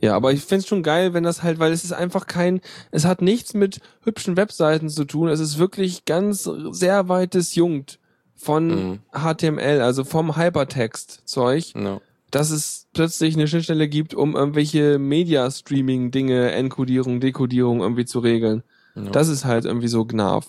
[0.00, 2.60] Ja, aber ich find's schon geil, wenn das halt, weil es ist einfach kein,
[2.90, 5.28] es hat nichts mit hübschen Webseiten zu tun.
[5.28, 7.98] Es ist wirklich ganz sehr weit disjunkt
[8.34, 8.98] von Mhm.
[9.12, 12.00] HTML, also vom Hypertext-Zeug, Ja.
[12.30, 18.62] dass es plötzlich eine Schnittstelle gibt, um irgendwelche Media-Streaming-Dinge, Enkodierung, Dekodierung irgendwie zu regeln.
[18.94, 19.10] Ja.
[19.10, 20.46] Das ist halt irgendwie so Gnarf.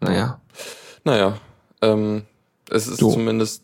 [0.00, 0.40] Naja.
[1.04, 1.38] Naja,
[1.82, 2.22] ähm,
[2.70, 3.12] es ist So.
[3.12, 3.62] zumindest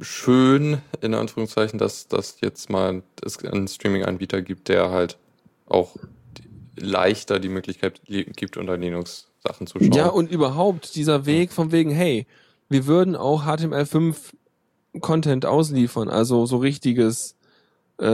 [0.00, 5.18] schön, in Anführungszeichen, dass dass jetzt mal es einen Streaming-Anbieter gibt, der halt
[5.66, 5.96] auch
[6.76, 9.92] leichter die Möglichkeit li- gibt, unter Linux Sachen zu schauen.
[9.92, 12.26] Ja, und überhaupt dieser Weg von wegen, hey,
[12.68, 14.16] wir würden auch HTML5
[15.00, 17.36] Content ausliefern, also so richtiges
[18.00, 18.04] äh,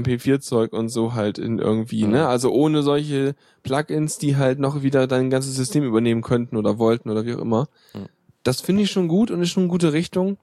[0.00, 2.10] MP4-Zeug und so halt in irgendwie, Mhm.
[2.12, 2.28] ne?
[2.28, 7.08] Also ohne solche Plugins, die halt noch wieder dein ganzes System übernehmen könnten oder wollten
[7.10, 7.68] oder wie auch immer.
[7.94, 8.06] Mhm.
[8.42, 10.36] Das finde ich schon gut und ist schon eine gute Richtung.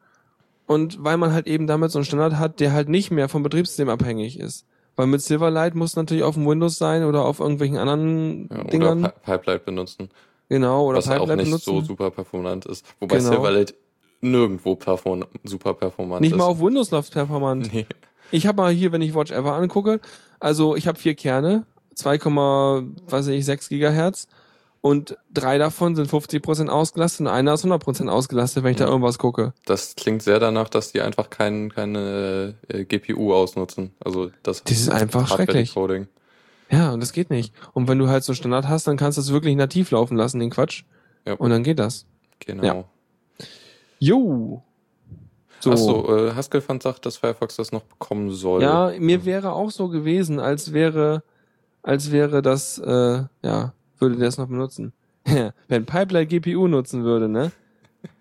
[0.68, 3.44] Und weil man halt eben damit so einen Standard hat, der halt nicht mehr vom
[3.44, 4.66] Betriebssystem abhängig ist.
[4.96, 8.70] Weil mit Silverlight muss natürlich auf dem Windows sein oder auf irgendwelchen anderen Ja, oder
[8.70, 9.04] Dingern.
[9.04, 10.10] Pi- Pipeline benutzen,
[10.50, 11.66] genau, oder was auch Pipeline nicht benutzen.
[11.66, 12.86] so super performant ist.
[13.00, 13.30] Wobei Genau.
[13.32, 13.76] Silverlight
[14.22, 16.38] nirgendwo perform super performant nicht ist.
[16.38, 17.70] mal auf Windows läuft performant.
[17.74, 17.86] Nee.
[18.32, 20.00] Ich habe mal hier, wenn ich Watch Ever angucke,
[20.40, 24.28] also ich habe vier Kerne, 2,6 Gigahertz
[24.86, 28.92] und drei davon sind 50% ausgelastet und einer ist 100% ausgelastet, wenn ich da Ja.
[28.92, 29.54] irgendwas gucke.
[29.66, 33.94] Das klingt sehr danach, dass die einfach kein, keine äh, GPU ausnutzen.
[34.00, 35.70] Also das, Das ist einfach schrecklich.
[35.76, 36.08] Hardware-Decoding.
[36.70, 37.52] Ja, und das geht nicht.
[37.74, 40.40] Und wenn du halt so Standard hast, dann kannst du das wirklich nativ laufen lassen,
[40.40, 40.84] den Quatsch.
[41.26, 41.34] Ja.
[41.34, 42.06] Und dann geht das.
[42.46, 42.64] Genau.
[42.64, 42.84] Ja.
[43.98, 44.62] Jo.
[45.62, 45.72] So.
[45.72, 48.62] Achso, äh, Haskell-Fund sagt, dass Firefox das noch bekommen soll.
[48.62, 51.24] Ja, mir wäre auch so gewesen, als wäre,
[51.82, 54.94] als wäre das, äh, ja, würde der es noch benutzen.
[55.68, 57.52] Wenn Pipeline GPU nutzen würde, ne?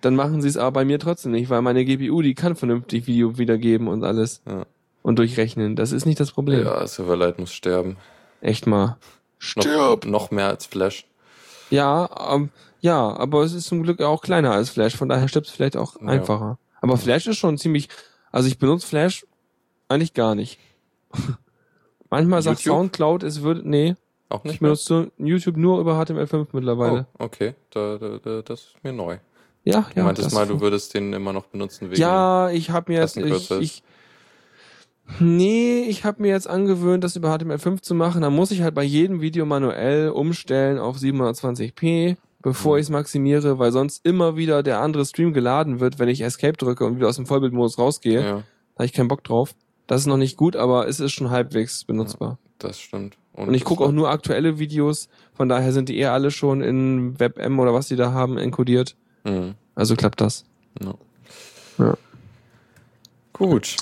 [0.00, 3.06] Dann machen sie es aber bei mir trotzdem nicht, weil meine GPU, die kann vernünftig
[3.06, 4.40] Video wiedergeben und alles.
[4.46, 4.64] Ja.
[5.02, 5.76] Und durchrechnen.
[5.76, 6.64] Das ist nicht das Problem.
[6.64, 7.98] Ja, Silverlight muss sterben.
[8.40, 8.96] Echt mal.
[9.56, 11.06] Noch, noch mehr als Flash.
[11.68, 12.48] Ja, ähm,
[12.80, 15.76] ja, aber es ist zum Glück auch kleiner als Flash, von daher stirbt es vielleicht
[15.76, 16.08] auch Ja.
[16.08, 16.58] einfacher.
[16.80, 17.88] Aber Flash ist schon ziemlich,
[18.32, 19.26] also ich benutze Flash
[19.88, 20.58] eigentlich gar nicht.
[22.10, 22.76] Manchmal sagt YouTube?
[22.78, 23.96] Soundcloud, es würde, nee,
[24.28, 24.68] Auch ich nicht mehr?
[24.70, 27.06] benutze YouTube nur über HTML5 mittlerweile.
[27.18, 29.18] Oh, okay, da, da, da, das ist mir neu.
[29.64, 30.04] Ja, Du ja.
[30.04, 32.00] meintest das- mal, du würdest den immer noch benutzen wegen.
[32.00, 33.82] Ja, ich habe mir jetzt, ich, ich,
[35.20, 38.22] nee, ich habe mir jetzt angewöhnt, das über HTML5 zu machen.
[38.22, 42.78] Da muss ich halt bei jedem Video manuell umstellen auf 720p, bevor Mhm.
[42.78, 46.56] ich es maximiere, weil sonst immer wieder der andere Stream geladen wird, wenn ich Escape
[46.56, 48.20] drücke und wieder aus dem Vollbildmodus rausgehe.
[48.22, 48.42] ja, Da
[48.76, 49.54] habe ich keinen Bock drauf.
[49.86, 52.38] Das ist noch nicht gut, aber es ist schon halbwegs benutzbar.
[52.58, 53.16] das stimmt.
[53.34, 57.18] Und ich gucke auch nur aktuelle Videos, von daher sind die eher alle schon in
[57.18, 58.94] WebM oder was die da haben enkodiert.
[59.24, 59.54] Mhm.
[59.74, 60.44] Also klappt das.
[60.80, 60.94] Ja.
[61.78, 61.94] Ja.
[63.32, 63.76] Gut.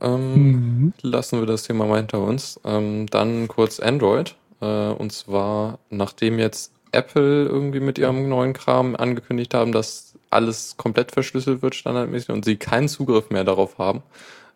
[0.00, 2.58] Ähm, Lassen wir das Thema mal hinter uns.
[2.64, 4.34] Ähm, dann kurz Android.
[4.60, 10.76] Äh, und zwar, nachdem jetzt Apple irgendwie mit ihrem neuen Kram angekündigt haben, dass alles
[10.76, 14.02] komplett verschlüsselt wird, standardmäßig, und sie keinen Zugriff mehr darauf haben,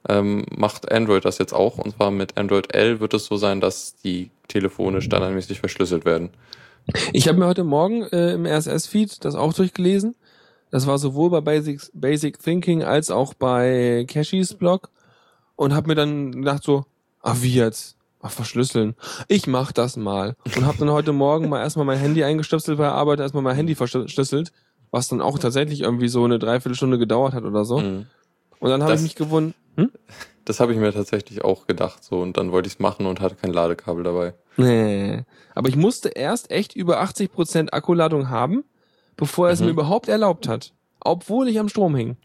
[0.09, 1.79] ähm, macht Android das jetzt auch.
[1.79, 6.31] Und zwar mit Android L wird es so sein, dass die Telefone standardmäßig verschlüsselt werden.
[7.13, 10.15] Ich habe mir heute Morgen äh, im RSS-Feed das auch durchgelesen.
[10.71, 14.91] Das war sowohl bei Basic, Basic Thinking als auch bei Cashys Blog
[15.57, 16.85] und habe mir dann gedacht so,
[17.23, 17.97] ach wie jetzt?
[18.21, 18.95] Ach, verschlüsseln.
[19.29, 20.37] Ich mach das mal.
[20.57, 23.57] Und habe dann heute Morgen mal erstmal mein Handy eingestöpselt bei der Arbeit, erstmal mein
[23.57, 24.53] Handy verschlüsselt,
[24.91, 27.79] was dann auch tatsächlich irgendwie so eine Dreiviertelstunde gedauert hat oder so.
[27.79, 28.07] Mhm.
[28.59, 29.91] Und dann habe ich mich gewundert, hm?
[30.45, 32.05] Das habe ich mir tatsächlich auch gedacht.
[32.05, 34.35] So, und dann wollte ich es machen und hatte kein Ladekabel dabei.
[34.57, 35.25] Nee.
[35.55, 38.65] Aber ich musste erst echt über 80% Akkuladung haben,
[39.17, 39.67] bevor er es Mhm.
[39.67, 40.73] mir überhaupt erlaubt hat.
[41.01, 42.17] Obwohl ich am Strom hing.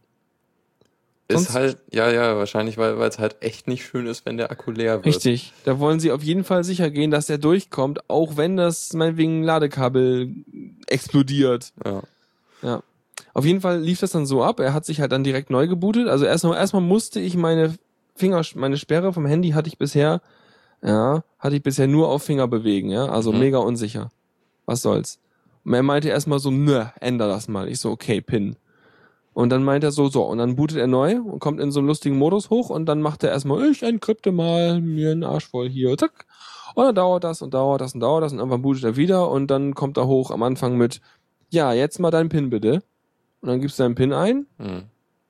[1.31, 4.35] Sonst- Ist halt, ja, ja, wahrscheinlich, weil weil es halt echt nicht schön ist, wenn
[4.37, 5.05] der Akku leer wird.
[5.05, 5.53] Richtig.
[5.63, 9.41] Da wollen sie auf jeden Fall sicher gehen, dass der durchkommt, auch wenn das meinetwegen
[9.41, 10.33] Ladekabel
[10.87, 11.71] explodiert.
[11.85, 12.03] Ja.
[12.61, 12.83] Ja.
[13.33, 14.59] Auf jeden Fall lief das dann so ab.
[14.59, 16.07] Er hat sich halt dann direkt neu gebootet.
[16.07, 17.75] Also erstmal, erstmal musste ich meine
[18.15, 20.21] Finger, meine Sperre vom Handy hatte ich bisher,
[20.83, 23.05] ja, hatte ich bisher nur auf Finger bewegen, ja.
[23.05, 23.39] Also Mhm.
[23.39, 24.09] mega unsicher.
[24.65, 25.19] Was soll's.
[25.63, 27.67] Und er meinte erstmal so, nö, änder das mal.
[27.69, 28.55] Ich so, okay, Pin.
[29.33, 31.79] Und dann meint er so, so, und dann bootet er neu und kommt in so
[31.79, 35.47] einen lustigen Modus hoch und dann macht er erstmal, ich encrypte mal mir einen Arsch
[35.47, 36.25] voll hier, zack.
[36.75, 39.29] Und dann dauert das und dauert das und dauert das und irgendwann bootet er wieder
[39.29, 40.99] und dann kommt er hoch am Anfang mit,
[41.49, 42.81] ja, jetzt mal deinen Pin bitte.
[43.41, 44.45] Und dann gibst du deinen Pin ein.
[44.57, 44.83] Hm.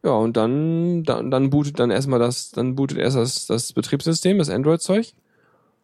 [0.04, 4.38] Ja, und dann, dann, dann bootet dann erstmal das, dann bootet erst das, das Betriebssystem,
[4.38, 5.14] das Android-Zeug.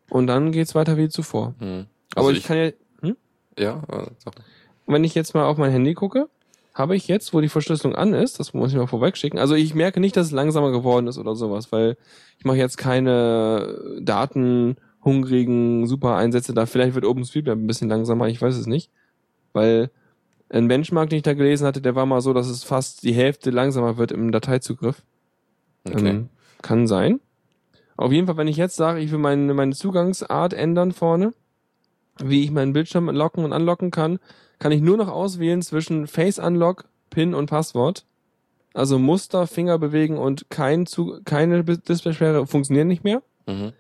[0.09, 1.53] Und dann geht's weiter wie zuvor.
[1.59, 1.85] Hm.
[2.15, 3.15] Aber Also ich, kann ja, hm?
[3.57, 4.33] Ja, äh, sag.
[4.87, 6.29] wenn ich jetzt mal auf mein Handy gucke,
[6.73, 9.39] habe ich jetzt, wo die Verschlüsselung an ist, das muss ich mal vorwegschicken.
[9.39, 11.97] Also ich merke nicht, dass es langsamer geworden ist oder sowas, weil
[12.37, 16.65] ich mache jetzt keine datenhungrigen Super-Einsätze da.
[16.65, 18.91] Vielleicht wird OpenStreetMap ein bisschen langsamer, ich weiß es nicht.
[19.53, 19.89] Weil
[20.49, 23.13] ein Benchmark, den ich da gelesen hatte, der war mal so, dass es fast die
[23.13, 25.03] Hälfte langsamer wird im Dateizugriff.
[25.85, 26.09] Okay.
[26.09, 26.29] Ähm,
[26.61, 27.19] kann sein.
[27.97, 31.33] Auf jeden Fall, wenn ich jetzt sage, ich will meine, meine Zugangsart ändern vorne,
[32.23, 34.19] wie ich meinen Bildschirm locken und unlocken kann,
[34.59, 38.05] kann ich nur noch auswählen zwischen Face Unlock, PIN und Passwort.
[38.73, 43.23] Also Muster, Finger bewegen und kein Zu keine Displaysperre funktionieren nicht mehr.
[43.47, 43.73] Mhm.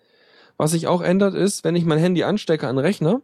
[0.57, 3.21] Was sich auch ändert ist, wenn ich mein Handy anstecke an Rechner,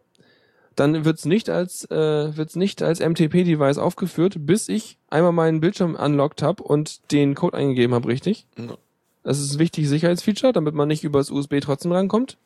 [0.76, 5.94] dann wird's nicht als äh, wird's nicht als MTP-Device aufgeführt, bis ich einmal meinen Bildschirm
[5.94, 8.46] unlocked habe und den Code eingegeben habe, richtig?
[8.58, 8.76] Ja.
[9.22, 12.36] Das ist ein wichtiges Sicherheitsfeature, damit man nicht übers USB trotzdem rankommt.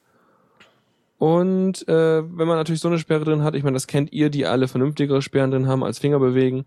[1.18, 4.30] Und äh, wenn man natürlich so eine Sperre drin hat, ich meine, das kennt ihr,
[4.30, 6.64] die alle vernünftigere Sperren drin haben als Finger bewegen,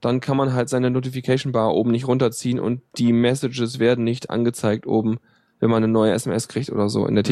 [0.00, 4.30] dann kann man halt seine Notification Bar oben nicht runterziehen und die Messages werden nicht
[4.30, 5.18] angezeigt oben,
[5.60, 7.24] wenn man eine neue SMS kriegt oder so in der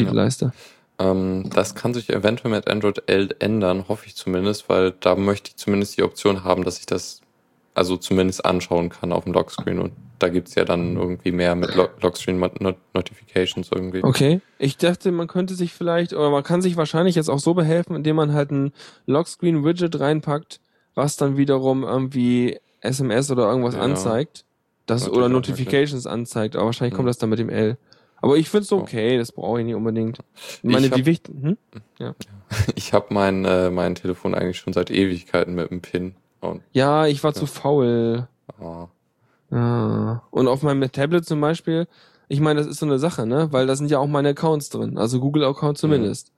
[0.47, 0.53] Ja.
[0.99, 5.49] Ähm, das kann sich eventuell mit Android 11 ändern, hoffe ich zumindest, weil da möchte
[5.49, 7.21] ich zumindest die Option haben, dass ich das
[7.73, 9.79] also zumindest anschauen kann auf dem Lockscreen.
[9.79, 12.61] Und da gibt's ja dann irgendwie mehr mit Lo Lockscreen Not
[12.93, 14.01] Notifications irgendwie.
[14.01, 14.39] Okay.
[14.57, 17.97] Ich dachte, man könnte sich vielleicht, oder man kann sich wahrscheinlich jetzt auch so behelfen,
[17.97, 18.71] indem man halt ein
[19.07, 20.61] Lockscreen-Widget reinpackt,
[20.93, 23.81] was dann wiederum irgendwie SMS oder irgendwas Ja.
[23.81, 24.45] anzeigt.
[24.85, 27.09] Das, oder Notifications anzeigt, aber wahrscheinlich kommt Hm.
[27.09, 27.77] das dann mit dem L.
[28.25, 28.77] Aber ich find's Ja.
[28.77, 30.17] okay, das brauche ich nicht unbedingt.
[30.57, 31.57] Ich meine, Ich hab- die wichtigen,
[31.99, 32.13] hm?
[32.73, 36.15] Ich habe mein, äh, mein Telefon eigentlich schon seit Ewigkeiten mit einem Pin.
[36.41, 37.35] Und, Ja, ich war Ja.
[37.39, 38.27] zu faul.
[38.59, 38.87] ah,
[39.51, 40.23] Ja.
[40.31, 41.87] Und auf meinem Tablet zum Beispiel,
[42.27, 43.49] ich meine, das ist so eine Sache, ne?
[43.51, 46.31] Weil da sind ja auch meine Accounts drin, also Google-Account zumindest.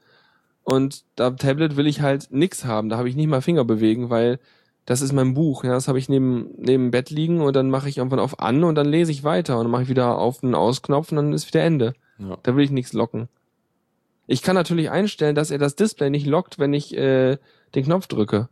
[0.63, 4.09] Und da Tablet will ich halt nix haben, da habe ich nicht mal Finger bewegen,
[4.09, 4.39] weil
[4.87, 7.69] das ist mein Buch, ja, das habe ich neben neben dem Bett liegen und dann
[7.69, 10.17] mache ich irgendwann auf an und dann lese ich weiter und dann mache ich wieder
[10.17, 11.93] auf den Ausknopf und dann ist wieder Ende.
[12.17, 12.37] ja.
[12.41, 13.27] Da will ich nichts locken.
[14.27, 17.37] Ich kann natürlich einstellen, dass er das Display nicht lockt, wenn ich äh,
[17.75, 18.47] den Knopf drücke.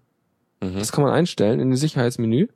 [0.62, 0.76] Mhm.
[0.76, 2.48] Das kann man einstellen in dem Sicherheitsmenü.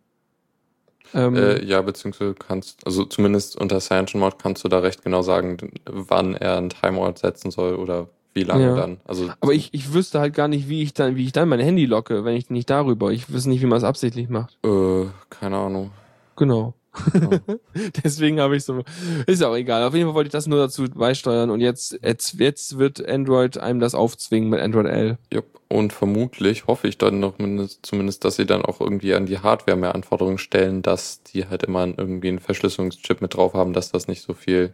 [1.14, 5.22] Ähm, Äh, ja, beziehungsweise kannst, also zumindest unter Cyanogen Mode kannst du da recht genau
[5.22, 8.10] sagen, wann er einen Timeout setzen soll oder
[8.40, 8.76] wie lange Ja.
[8.76, 8.98] dann.
[9.06, 11.60] Also Aber ich, ich wüsste halt gar nicht, wie ich dann, wie ich dann mein
[11.60, 13.12] Handy locke, wenn ich nicht darüber.
[13.12, 14.58] Ich wüsste nicht, wie man es absichtlich macht.
[14.66, 15.92] äh, keine Ahnung.
[16.36, 16.74] Genau.
[17.14, 17.30] Ja.
[18.04, 18.84] Deswegen habe ich so.
[19.28, 19.84] Ist auch egal.
[19.84, 23.58] Auf jeden Fall wollte ich das nur dazu beisteuern und jetzt, jetzt, jetzt wird Android
[23.58, 25.18] einem das aufzwingen mit Android L.
[25.32, 25.46] Jupp.
[25.68, 29.38] Und vermutlich hoffe ich dann noch mindest, zumindest, dass sie dann auch irgendwie an die
[29.38, 33.92] Hardware mehr Anforderungen stellen, dass die halt immer irgendwie einen Verschlüsselungschip mit drauf haben, dass
[33.92, 34.74] das nicht so viel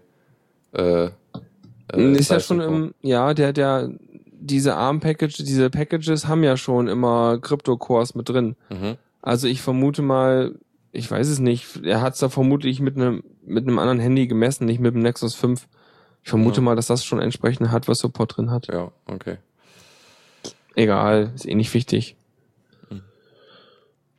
[0.72, 1.10] äh,
[1.94, 3.90] äh, ist ja schon im, ja, der, der,
[4.32, 8.56] diese ARM-Package, diese Packages haben ja schon immer Crypto-Cores mit drin.
[8.70, 8.96] Mhm.
[9.22, 10.56] Also ich vermute mal,
[10.92, 14.28] ich weiß es nicht, er hat es da vermutlich mit einem mit einem anderen Handy
[14.28, 15.68] gemessen, nicht mit dem Nexus 5.
[16.24, 16.64] Ich vermute Ja.
[16.64, 18.68] mal, dass das schon entsprechend Hardware-Support drin hat.
[18.68, 19.38] Ja, okay.
[20.76, 22.16] Egal, ist eh nicht wichtig.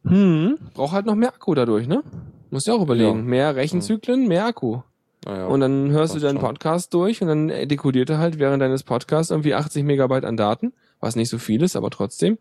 [0.05, 2.03] Hm, braucht halt noch mehr Akku dadurch, ne?
[2.51, 3.19] Musst du auch überlegen.
[3.19, 3.23] Ja.
[3.25, 4.81] Mehr Rechenzyklen, mehr Akku.
[5.27, 5.47] Naja.
[5.47, 6.45] Und dann hörst du deinen schon.
[6.47, 10.73] Podcast durch und dann dekodiert er halt während deines Podcasts irgendwie 80 Megabyte an Daten,
[11.01, 12.39] was nicht so viel ist, aber trotzdem.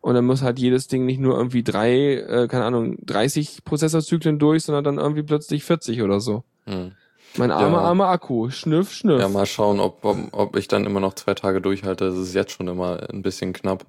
[0.00, 4.38] Und dann muss halt jedes Ding nicht nur irgendwie drei, äh, keine Ahnung, 30 Prozessorzyklen
[4.38, 6.42] durch, sondern dann irgendwie plötzlich 40 oder so.
[6.64, 6.92] Hm.
[7.36, 7.84] Mein armer, Ja.
[7.84, 8.50] armer Akku.
[8.50, 9.20] Schnüff, schnüff.
[9.20, 12.06] Ja, mal schauen, ob, ob, ob ich dann immer noch zwei Tage durchhalte.
[12.06, 13.84] Das ist jetzt schon immer ein bisschen knapp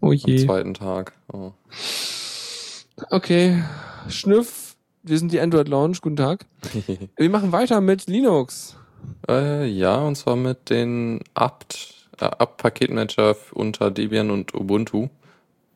[0.00, 0.44] oh am je.
[0.44, 1.12] zweiten Tag.
[1.32, 1.52] Oh.
[3.10, 3.62] Okay.
[4.08, 4.71] Schnüff.
[5.02, 5.98] Wir sind die Android Lounge.
[6.00, 6.46] Guten Tag.
[7.16, 8.76] Wir machen weiter mit Linux.
[9.28, 15.08] äh, ja, und zwar mit den apt, äh, apt-Paketmanager unter Debian und Ubuntu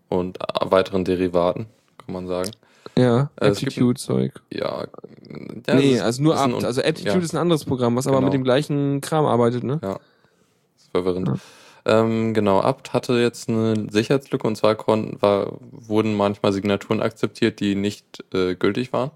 [0.08, 1.66] und weiteren Derivaten,
[1.98, 2.50] kann man sagen.
[2.96, 4.40] Ja, Äh, Aptitude-Zeug.
[4.52, 4.84] Ja,
[5.66, 6.64] ja nee, das ist- also nur Apt.
[6.64, 7.22] Also Aptitude ja.
[7.24, 8.26] ist ein anderes Programm, was aber Genau.
[8.28, 9.80] mit dem gleichen Kram arbeitet, ne?
[9.82, 9.98] Ja,
[10.78, 11.28] ist verwirrend.
[11.28, 11.34] Ja.
[11.86, 17.60] Ähm, genau, Apt hatte jetzt eine Sicherheitslücke und zwar konnten, war, wurden manchmal Signaturen akzeptiert,
[17.60, 19.12] die nicht äh, gültig waren.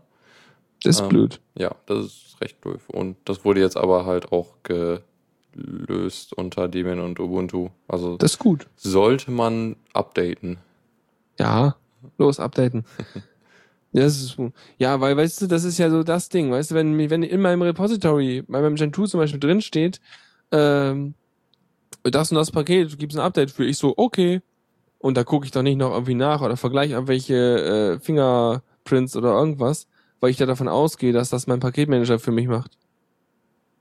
[0.82, 1.40] Das ist Ähm, blöd.
[1.54, 2.88] Ja, das ist recht doof.
[2.88, 7.70] Und das wurde jetzt aber halt auch gelöst unter Debian und Ubuntu.
[7.88, 8.68] Also Das ist gut.
[8.76, 10.58] sollte man updaten.
[11.38, 11.76] Ja,
[12.18, 12.84] los, updaten.
[13.92, 14.36] Ja, Das ist,
[14.78, 17.40] ja, weil, weißt du, das ist ja so das Ding, weißt du, wenn, wenn in
[17.40, 20.00] meinem Repository, bei meinem Gentoo zum Beispiel drin steht,
[20.52, 21.14] ähm,
[22.04, 24.40] das und das Paket, gibt's ein Update für, ich so, okay.
[24.98, 29.32] Und da gucke ich doch nicht noch irgendwie nach oder vergleiche irgendwelche äh, Fingerprints oder
[29.32, 29.86] irgendwas,
[30.20, 32.76] weil ich da davon ausgehe, dass das mein Paketmanager für mich macht.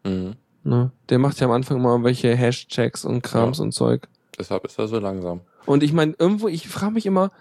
[0.05, 0.36] Mhm.
[0.63, 0.91] Ne?
[1.10, 3.63] Der macht ja am Anfang immer irgendwelche Hash-Checks und Krams Ja.
[3.65, 4.08] und Zeug.
[4.38, 5.41] Deshalb ist er so langsam.
[5.65, 7.32] Und ich meine, irgendwo, ich frage mich immer,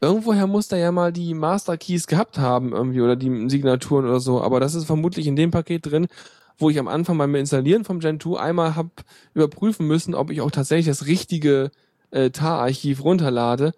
[0.00, 4.20] irgendwoher muss der ja mal die Master Keys gehabt haben irgendwie oder die Signaturen oder
[4.20, 6.06] so, aber das ist vermutlich in dem Paket drin,
[6.58, 10.40] wo ich am Anfang beim Installieren vom Gen 2 einmal hab überprüfen müssen, ob ich
[10.40, 11.70] auch tatsächlich das richtige
[12.10, 13.72] äh, TAR-Archiv runterlade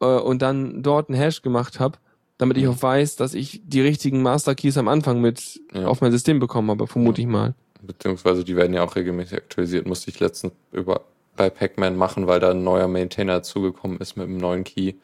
[0.00, 1.98] äh, und dann dort einen Hash gemacht habe,
[2.38, 5.86] damit ich auch weiß, dass ich die richtigen Master Keys am Anfang mit Ja.
[5.86, 7.54] auf mein System bekommen habe, vermute ich mal.
[7.82, 9.86] Beziehungsweise die werden ja auch regelmäßig aktualisiert.
[9.86, 11.02] Musste ich letztens über
[11.36, 14.94] bei Pac-Man machen, weil da ein neuer Maintainer zugekommen ist mit einem neuen Key.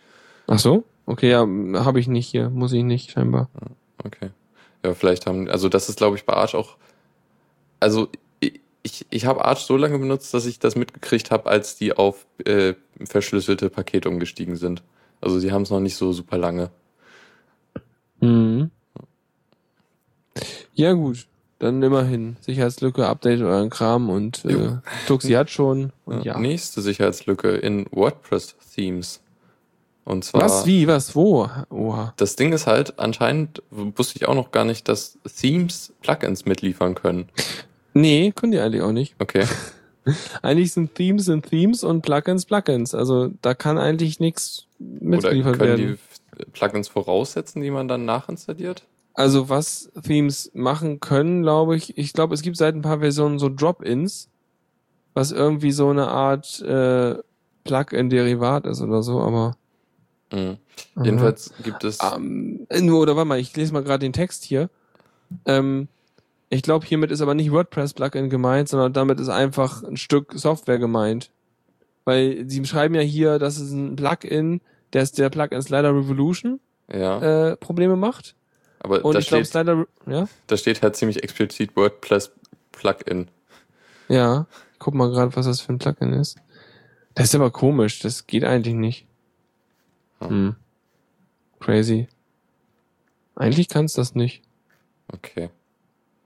[0.46, 0.85] Ach so?
[1.07, 1.40] Okay, ja,
[1.85, 3.48] habe ich nicht hier, muss ich nicht scheinbar.
[4.04, 4.31] Okay.
[4.85, 6.76] Ja, vielleicht haben, also das ist glaube ich bei Arch auch,
[7.80, 8.08] also
[8.82, 12.26] ich, ich, habe Arch so lange benutzt, dass ich das mitgekriegt habe, als die auf
[12.44, 14.82] äh, verschlüsselte Pakete umgestiegen sind.
[15.20, 16.70] Also sie haben es noch nicht so super lange.
[18.20, 18.70] Mhm.
[20.74, 21.26] Ja, gut.
[21.58, 22.36] Dann immerhin.
[22.40, 24.76] Sicherheitslücke, update euren Kram und äh.
[25.08, 25.92] Tuxi hat schon.
[26.04, 26.38] Und ja.
[26.38, 29.20] Nächste Sicherheitslücke in WordPress-Themes.
[30.04, 30.42] Und zwar.
[30.42, 31.50] Was, wie, was, wo?
[31.68, 32.14] Oha.
[32.16, 36.94] Das Ding ist halt, anscheinend wusste ich auch noch gar nicht, dass Themes Plugins mitliefern
[36.94, 37.28] können.
[38.00, 39.14] Nee, können die eigentlich auch nicht.
[39.18, 39.44] Okay.
[40.42, 42.94] Eigentlich sind Themes sind Themes und Plugins Plugins.
[42.94, 45.98] Also da kann eigentlich nichts Oder mitgeliefert können werden.
[46.38, 48.84] die Plugins voraussetzen, die man dann nachinstalliert?
[49.12, 53.38] Also was Themes machen können, glaube ich, ich glaube, es gibt seit ein paar Versionen
[53.38, 54.28] so Drop-ins,
[55.12, 57.16] was irgendwie so eine Art äh,
[57.64, 59.56] Plugin-Derivat ist oder so, aber
[60.32, 60.58] Mhm.
[60.94, 61.04] Aha.
[61.04, 61.98] Jedenfalls gibt es.
[62.14, 64.68] ähm, nur, oder warte mal, ich lese mal gerade den Text hier.
[65.46, 65.88] Ähm,
[66.50, 70.78] ich glaube, hiermit ist aber nicht WordPress-Plugin gemeint, sondern damit ist einfach ein Stück Software
[70.78, 71.30] gemeint.
[72.04, 76.61] Weil sie schreiben ja hier, dass es ein Plugin, der ist der Plugin Slider Revolution
[76.90, 78.34] ja, äh, Probleme macht.
[78.80, 82.32] aber Und da ich glaube, steht, Slider, ja, da steht halt ziemlich explizit WordPress
[82.72, 83.28] Plugin.
[84.08, 86.38] ja, ich guck mal gerade, was das für ein Plugin ist.
[87.14, 89.06] Das ist aber komisch, das geht eigentlich nicht.
[90.20, 90.28] Hm.
[90.30, 90.56] Hm.
[91.61, 92.08] Crazy.
[93.34, 94.42] Eigentlich kann's das nicht.
[95.12, 95.50] Okay.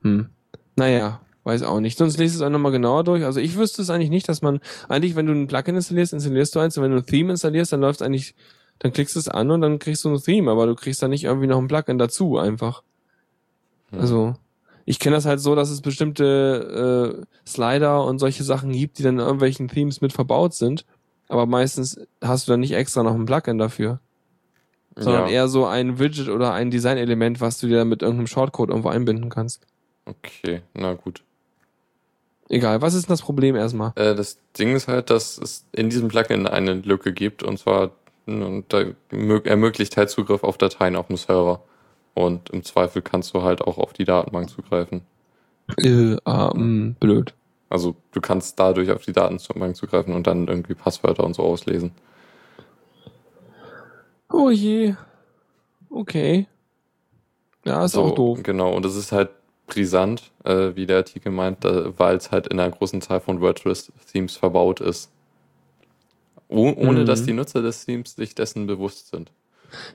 [0.03, 0.29] Hm.
[0.77, 1.99] Naja, weiß auch nicht.
[1.99, 3.25] Sonst lest es auch nochmal genauer durch.
[3.25, 6.55] Also ich wüsste es eigentlich nicht, dass man, eigentlich, wenn du ein Plugin installierst, installierst
[6.55, 8.35] du eins und wenn du ein Theme installierst, dann läuft eigentlich,
[8.79, 11.11] dann klickst du es an und dann kriegst du ein Theme, aber du kriegst dann
[11.11, 12.83] nicht irgendwie noch ein Plugin dazu einfach.
[13.91, 14.01] Hm.
[14.01, 14.35] Also,
[14.85, 19.03] ich kenne das halt so, dass es bestimmte äh, Slider und solche Sachen gibt, die
[19.03, 20.85] dann in irgendwelchen Themes mit verbaut sind.
[21.29, 24.01] Aber meistens hast du dann nicht extra noch ein Plugin dafür,
[24.97, 28.71] sondern ja, eher so ein Widget oder ein Designelement, was du dir mit irgendeinem Shortcode
[28.71, 29.67] irgendwo einbinden kannst.
[30.07, 31.23] Okay, na gut.
[32.49, 33.93] Egal, was ist denn das Problem erstmal?
[33.97, 37.93] Äh, das Ding ist halt, dass es in diesem Plugin eine Lücke gibt und zwar
[38.27, 41.63] und da mö- ermöglicht halt Zugriff auf Dateien auf dem Server.
[42.15, 45.01] Und im Zweifel kannst du halt auch auf die Datenbank zugreifen.
[45.79, 47.35] Äh, mh, blöd.
[47.71, 51.93] Also du kannst dadurch auf die Datenbank zugreifen und dann irgendwie Passwörter und so auslesen.
[54.31, 54.95] Oh je.
[55.91, 56.47] Okay.
[57.65, 58.41] Ja, ist so, auch doof.
[58.43, 59.31] Genau, und es ist halt
[59.73, 64.37] brisant, äh, wie der Artikel meint, weil es halt in einer großen Zahl von WordPress-Themes
[64.37, 65.11] verbaut ist.
[66.49, 67.07] Oh, ohne Mhm.
[67.07, 69.31] dass die Nutzer des Themes sich dessen bewusst sind.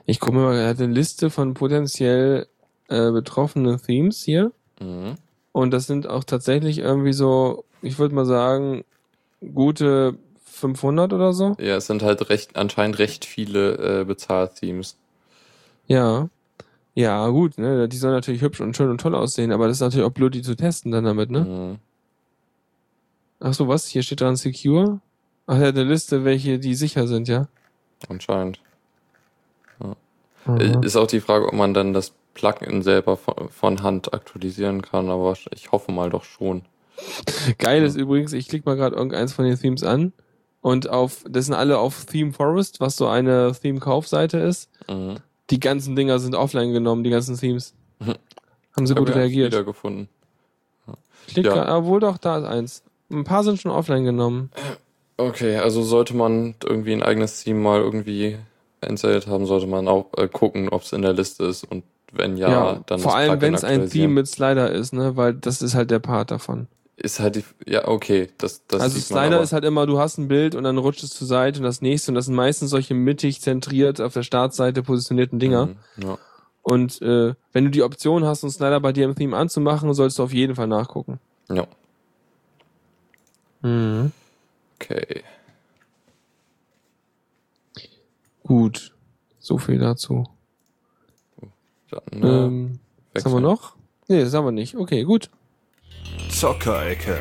[0.06, 2.48] Ich gucke mir mal, er hat eine Liste von potenziell
[2.88, 4.50] äh, betroffenen Themes hier.
[4.80, 5.14] Mhm.
[5.52, 8.84] Und das sind auch tatsächlich irgendwie so, ich würde mal sagen,
[9.54, 11.54] gute 500 oder so.
[11.60, 14.96] Ja, es sind halt recht, anscheinend recht viele äh, Bezahl-Themes.
[15.86, 16.28] Ja.
[16.98, 17.88] Ja, gut, ne?
[17.88, 20.34] Die sollen natürlich hübsch und schön und toll aussehen, aber das ist natürlich auch blöd,
[20.34, 21.40] die zu testen dann damit, ne?
[21.44, 21.78] Mhm.
[23.38, 23.86] Ach so, was?
[23.86, 24.98] Hier steht dran Secure?
[25.46, 27.46] Ach, hat eine Liste, welche die sicher sind, ja?
[28.08, 28.58] Anscheinend.
[29.78, 30.56] Mhm.
[30.58, 34.82] Äh, Ist auch die Frage, ob man dann das Plugin selber von, von Hand aktualisieren
[34.82, 36.62] kann, aber ich hoffe mal doch schon.
[37.58, 40.12] Geil ist übrigens, ich klicke mal gerade irgendeins von den Themes an
[40.62, 44.68] und auf, das sind alle auf Theme Forest, was so eine Theme-Kaufseite ist.
[44.88, 45.18] Mhm.
[45.50, 47.74] Die ganzen Dinger sind offline genommen, die ganzen Themes.
[48.00, 48.14] Mhm.
[48.76, 49.52] Haben sie hab gut ja reagiert.
[49.52, 50.08] Wiedergefunden.
[51.34, 51.42] Ja.
[51.42, 52.82] grad- ah, wohl doch, da ist eins.
[53.10, 54.50] Ein paar sind schon offline genommen.
[55.16, 58.36] Okay, also sollte man irgendwie ein eigenes Theme mal irgendwie
[58.80, 61.82] installiert haben, sollte man auch äh, gucken, ob es in der Liste ist und
[62.12, 63.90] wenn ja, dann vor allem, wenn es ein.
[63.90, 66.68] Theme mit Slider ist, ne, weil das ist halt der Part davon.
[67.00, 70.26] Ist halt die, ja, okay, das, das also Slider ist halt immer, du hast ein
[70.26, 72.92] Bild und dann rutscht es zur Seite und das nächste und das sind meistens solche
[72.94, 75.66] mittig zentriert auf der Startseite positionierten Dinger.
[75.66, 76.18] Mhm, ja.
[76.62, 80.18] Und äh, wenn du die Option hast, einen Slider bei dir im Theme anzumachen, solltest
[80.18, 81.20] du auf jeden Fall nachgucken.
[81.48, 81.66] ja,
[83.62, 84.10] Mhm.
[84.74, 85.22] okay.
[88.42, 88.92] Gut.
[89.38, 90.24] So viel dazu.
[91.90, 92.80] Dann, äh, ähm,
[93.14, 93.76] was haben wir noch?
[94.08, 94.74] Nee, das haben wir nicht.
[94.76, 95.30] Okay, gut.
[96.30, 97.18] Zockerecke.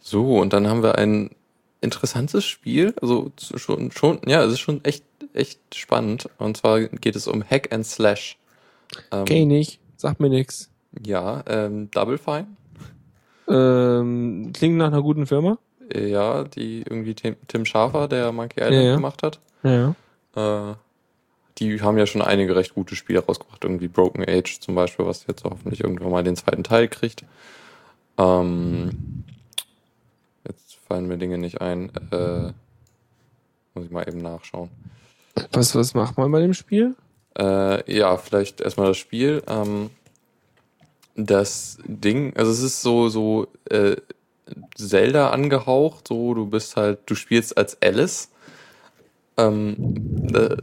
[0.00, 1.30] So, und dann haben wir ein
[1.80, 2.94] interessantes Spiel.
[3.00, 6.28] Also schon, schon, ja, es ist schon echt, echt spannend.
[6.38, 8.38] Und zwar geht es um Hack and Slash.
[9.10, 9.80] Ähm, Okay, nicht.
[9.96, 10.70] Sagt mir nix.
[11.04, 12.46] Ja, ähm, Double Fine.
[13.48, 15.58] Ähm, klingt nach einer guten Firma.
[15.92, 18.94] Äh, Ja, die irgendwie Tim, Tim Schafer, der Monkey Island Ja, ja.
[18.94, 19.40] gemacht hat.
[19.62, 19.94] Ja.
[20.36, 20.74] Äh,
[21.58, 25.26] die haben ja schon einige recht gute Spiele rausgebracht, irgendwie Broken Age zum Beispiel, was
[25.26, 27.24] jetzt hoffentlich irgendwann mal den zweiten Teil kriegt.
[28.18, 29.24] Ähm,
[30.46, 31.90] jetzt fallen mir Dinge nicht ein.
[32.12, 32.52] Äh,
[33.74, 34.70] muss ich mal eben nachschauen.
[35.52, 36.94] Was, was macht man bei dem Spiel?
[37.38, 39.42] Äh, ja, vielleicht erstmal das Spiel.
[39.46, 39.90] Ähm,
[41.18, 43.96] Das Ding, also es ist so, so äh,
[44.74, 48.28] Zelda angehaucht, so du bist halt, du spielst als Alice.
[49.36, 49.76] Ähm,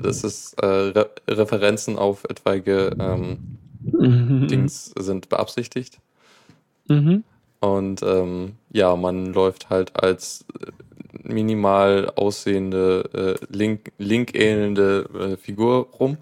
[0.01, 4.47] das ist äh, Re Referenzen auf etwaige ähm, mhm.
[4.47, 5.99] Dings sind beabsichtigt.
[6.88, 7.24] Mhm.
[7.59, 10.45] Und ähm, ja, man läuft halt als
[11.21, 16.17] minimal aussehende äh, Link, Link ähnelnde äh, Figur rum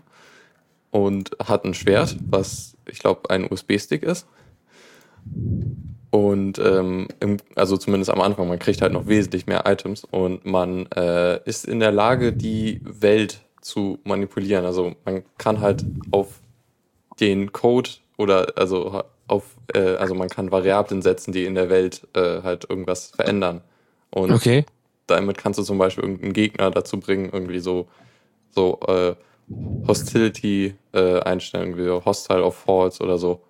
[0.92, 4.28] und hat ein Schwert, was ich glaube ein USB-Stick ist.
[6.12, 10.46] Und ähm, im, also zumindest am Anfang, man kriegt halt noch wesentlich mehr Items und
[10.46, 14.66] man äh, ist in der Lage, die Welt zu manipulieren.
[14.66, 16.42] Also man kann halt auf
[17.22, 22.06] den Code oder also auf, äh, also man kann Variablen setzen, die in der Welt
[22.14, 23.62] äh, halt irgendwas verändern.
[24.10, 24.66] Und okay.
[25.08, 27.88] damit kannst du zum Beispiel irgendeinen Gegner dazu bringen, irgendwie so,
[28.50, 29.16] so äh,
[29.88, 33.42] Hostility äh, einstellen, wie Hostile of False oder so.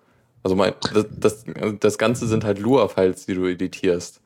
[0.42, 1.44] Also mein, das, das,
[1.78, 4.20] das Ganze sind halt Lua-Files, die du editierst.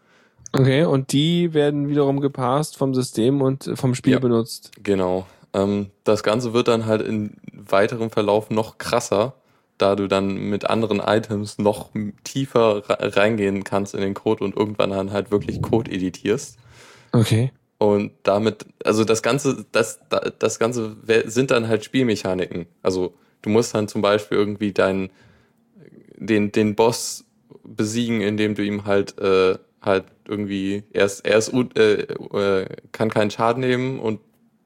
[0.53, 4.71] Okay, und die werden wiederum gepasst vom System und vom Spiel ja, benutzt.
[4.83, 5.27] Genau.
[5.53, 9.35] Ähm, das Ganze wird dann halt in weiterem Verlauf noch krasser,
[9.79, 11.91] da du dann mit anderen Items noch
[12.25, 16.59] tiefer reingehen kannst in den Code und irgendwann dann halt wirklich Code editierst.
[17.13, 17.53] Okay.
[17.79, 20.01] Und damit, also das Ganze, das,
[20.39, 20.97] das Ganze
[21.27, 22.67] sind dann halt Spielmechaniken.
[22.83, 25.11] Also du musst dann zum Beispiel irgendwie deinen,
[26.17, 27.25] den, den Boss
[27.65, 33.11] besiegen, indem du ihm halt, äh, halt irgendwie, er ist, er ist, äh, äh, kann
[33.11, 34.21] keinen Schaden nehmen und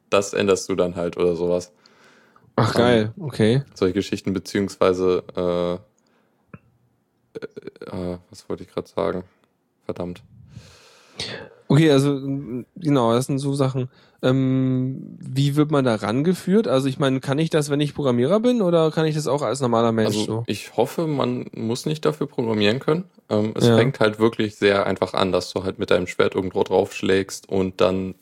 [0.09, 1.73] das änderst du dann halt oder sowas.
[2.57, 3.63] Ach geil, um, okay.
[3.75, 5.75] Solche Geschichten, beziehungsweise, äh,
[7.39, 9.25] äh, äh was wollte ich gerade sagen?
[9.85, 10.23] Verdammt.
[11.71, 12.21] Okay, also
[12.75, 13.91] genau, das sind so Sachen.
[14.23, 16.67] Ähm, wie wird man da rangeführt?
[16.67, 19.43] Also ich meine, kann ich das, wenn ich Programmierer bin, oder kann ich das auch
[19.43, 20.45] als normaler Mensch also, so?
[20.49, 23.05] Ich hoffe, man muss nicht dafür programmieren können.
[23.29, 23.77] Ähm, es ja.
[23.77, 27.81] fängt halt wirklich sehr einfach an, dass du halt mit deinem Schwert irgendwo draufschlägst und
[27.81, 28.17] dann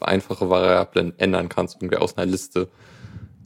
[0.00, 2.68] einfache Variablen ändern kannst, irgendwie aus einer Liste,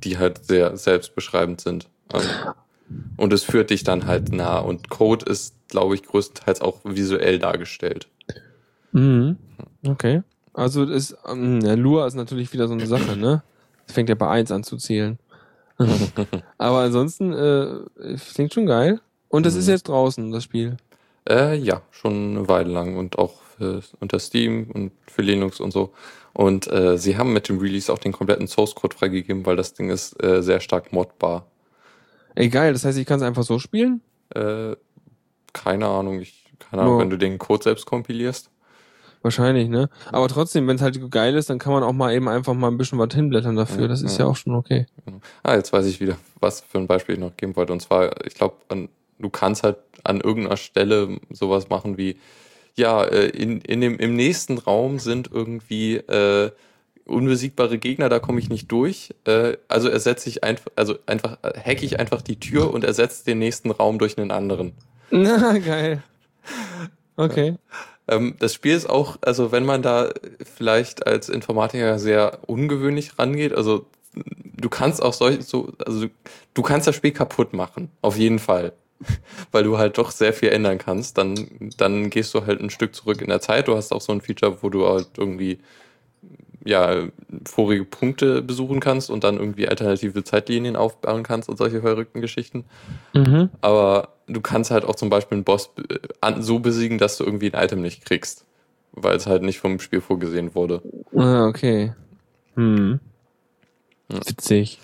[0.04, 1.88] die halt sehr selbstbeschreibend sind.
[2.14, 2.20] Ähm,
[3.16, 4.60] und es führt dich dann halt nah.
[4.60, 8.06] Und Code ist, glaube ich, größtenteils auch visuell dargestellt.
[8.92, 9.36] Mhm.
[9.86, 10.22] Okay.
[10.52, 13.42] Also ist, ähm, ja, Lua ist natürlich wieder so eine Sache, ne?
[13.86, 15.18] Das fängt ja bei 1 an zu zählen.
[16.58, 19.00] Aber ansonsten äh, klingt schon geil.
[19.28, 19.60] Und das mhm.
[19.60, 20.76] ist jetzt draußen, das Spiel.
[21.28, 25.72] Äh, ja, schon eine Weile lang und auch für, unter Steam und für Linux und
[25.72, 25.92] so.
[26.32, 29.74] Und äh, sie haben mit dem Release auch den kompletten Source Code freigegeben, weil das
[29.74, 31.46] Ding ist äh, sehr stark modbar.
[32.34, 34.00] Ey, geil, das heißt, ich kann es einfach so spielen?
[34.34, 34.76] Äh,
[35.52, 36.98] keine Ahnung, ich, keine Ahnung, oh.
[37.00, 38.50] wenn du den Code selbst kompilierst.
[39.22, 39.90] Wahrscheinlich, ne?
[40.12, 42.68] Aber trotzdem, wenn es halt geil ist, dann kann man auch mal eben einfach mal
[42.68, 43.88] ein bisschen was hinblättern dafür.
[43.88, 44.86] Das ist ja, ja auch schon okay.
[45.42, 47.72] Ah, jetzt weiß ich wieder, was für ein Beispiel ich noch geben wollte.
[47.72, 48.56] Und zwar, ich glaube,
[49.18, 52.16] du kannst halt an irgendeiner Stelle sowas machen wie,
[52.76, 56.52] ja, äh, in, in dem, im nächsten Raum sind irgendwie äh,
[57.08, 59.14] unbesiegbare Gegner, da komme ich nicht durch.
[59.24, 63.24] Äh, also ersetze ich einfach, also einfach, äh, hack ich einfach die Tür und ersetze
[63.24, 64.72] den nächsten Raum durch einen anderen.
[65.10, 66.02] Na, geil.
[67.16, 67.56] Okay.
[68.08, 70.10] Ähm, das Spiel ist auch, also wenn man da
[70.56, 73.86] vielleicht als Informatiker sehr ungewöhnlich rangeht, also
[74.56, 76.06] du kannst auch solche, so, also
[76.54, 78.72] du kannst das Spiel kaputt machen, auf jeden Fall.
[79.52, 81.18] Weil du halt doch sehr viel ändern kannst.
[81.18, 83.68] Dann, dann gehst du halt ein Stück zurück in der Zeit.
[83.68, 85.60] Du hast auch so ein Feature, wo du halt irgendwie
[86.64, 87.06] ja,
[87.46, 92.64] vorige Punkte besuchen kannst und dann irgendwie alternative Zeitlinien aufbauen kannst und solche verrückten Geschichten.
[93.14, 93.50] Mhm.
[93.60, 95.70] Aber du kannst halt auch zum Beispiel einen Boss
[96.40, 98.44] so besiegen, dass du irgendwie ein Item nicht kriegst,
[98.92, 100.82] weil es halt nicht vom Spiel vorgesehen wurde.
[101.14, 101.94] Ah, okay.
[102.54, 103.00] Hm.
[104.08, 104.80] Witzig.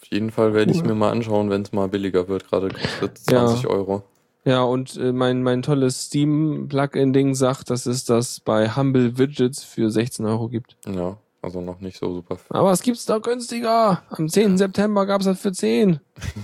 [0.00, 2.48] Auf jeden Fall werde ich mir mal anschauen, wenn es mal billiger wird.
[2.48, 3.68] Gerade kostet 20 ja.
[3.70, 4.02] Euro.
[4.44, 9.88] Ja, und äh, mein, mein tolles Steam-Plugin-Ding sagt, dass es das bei Humble Widgets für
[9.90, 10.76] 16 Euro gibt.
[10.84, 12.36] Ja, also noch nicht so super.
[12.36, 12.56] Viel.
[12.56, 14.02] Aber es gibt's doch günstiger.
[14.10, 14.58] Am 10.
[14.58, 15.98] September gab's das für 10.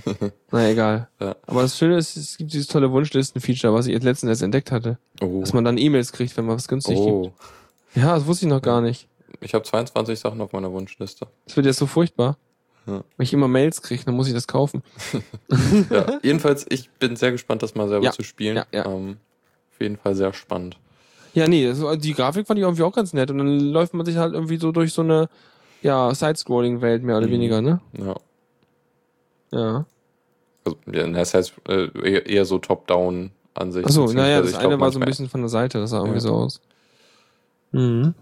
[0.51, 1.07] Na egal.
[1.21, 1.37] Ja.
[1.47, 4.71] Aber das Schöne ist, es gibt dieses tolle Wunschlisten-Feature, was ich jetzt letztens erst entdeckt
[4.71, 4.99] hatte.
[5.21, 5.39] Oh.
[5.39, 7.21] Dass man dann E-Mails kriegt, wenn man was günstig oh.
[7.21, 7.35] gibt.
[7.95, 9.07] Ja, das wusste ich noch gar nicht.
[9.39, 11.27] Ich habe 22 Sachen auf meiner Wunschliste.
[11.45, 12.37] Das wird jetzt so furchtbar.
[12.85, 13.03] Ja.
[13.15, 14.83] Wenn ich immer Mails kriege, dann muss ich das kaufen.
[15.89, 18.11] ja, jedenfalls, ich bin sehr gespannt, das mal selber ja.
[18.11, 18.57] zu spielen.
[18.57, 18.85] Ja, ja.
[18.85, 19.17] Ähm,
[19.71, 20.77] auf jeden Fall sehr spannend.
[21.33, 23.29] Ja, nee, die Grafik fand ich irgendwie auch ganz nett.
[23.31, 25.29] Und dann läuft man sich halt irgendwie so durch so eine
[25.81, 27.31] ja, Side-Scrolling-Welt mehr oder mhm.
[27.31, 27.79] weniger, ne?
[27.97, 28.15] Ja.
[29.51, 29.85] Ja.
[30.65, 30.77] Also,
[31.13, 33.85] das heißt äh, eher so Top-Down an sich.
[33.85, 36.21] Achso, naja, das eine war so ein bisschen von der Seite, das sah irgendwie ja.
[36.21, 36.61] so aus.
[37.71, 38.13] Mhm.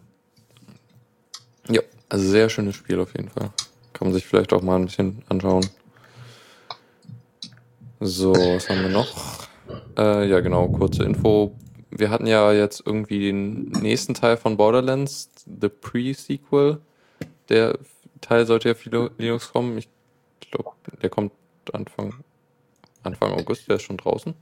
[1.70, 3.50] Ja, also sehr schönes Spiel auf jeden Fall.
[3.94, 5.66] Kann man sich vielleicht auch mal ein bisschen anschauen.
[8.00, 9.08] So, was haben wir noch?
[9.98, 11.56] Äh, ja, genau, kurze Info.
[11.90, 16.80] Wir hatten ja jetzt irgendwie den nächsten Teil von Borderlands, The Pre-Sequel.
[17.50, 17.78] Der
[18.22, 19.78] Teil sollte ja für Linux kommen.
[19.78, 19.88] Ich
[20.52, 20.72] glaube,
[21.02, 21.32] der kommt
[21.74, 22.14] Anfang,
[23.04, 24.34] Anfang August, der ist schon draußen.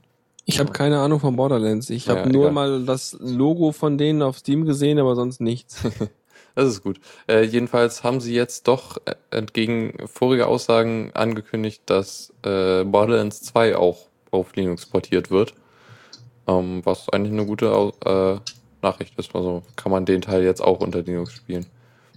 [0.44, 1.90] Ich habe keine Ahnung von Borderlands.
[1.90, 2.52] Ich habe Ja, nur egal.
[2.52, 5.82] mal das Logo von denen auf Steam gesehen, aber sonst nichts.
[6.54, 7.00] Das ist gut.
[7.28, 13.76] Äh, jedenfalls haben sie jetzt doch äh, entgegen voriger Aussagen angekündigt, dass äh, Borderlands 2
[13.76, 15.52] auch auf Linux portiert wird.
[16.48, 18.36] Ähm, was eigentlich eine gute äh,
[18.82, 19.34] Nachricht ist.
[19.34, 21.66] Also kann man den Teil jetzt auch unter Linux spielen.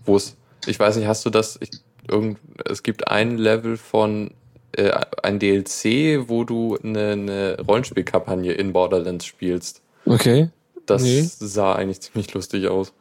[0.05, 0.35] Wo es,
[0.67, 1.57] ich weiß nicht, hast du das?
[1.61, 1.69] Ich,
[2.07, 4.31] irgend, es gibt ein Level von
[4.73, 4.91] äh,
[5.23, 9.81] ein DLC, wo du eine, eine Rollenspielkampagne in Borderlands spielst.
[10.05, 10.49] Okay.
[10.85, 11.21] Das Nee.
[11.23, 12.93] sah eigentlich ziemlich lustig aus.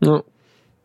[0.00, 0.22] Ja.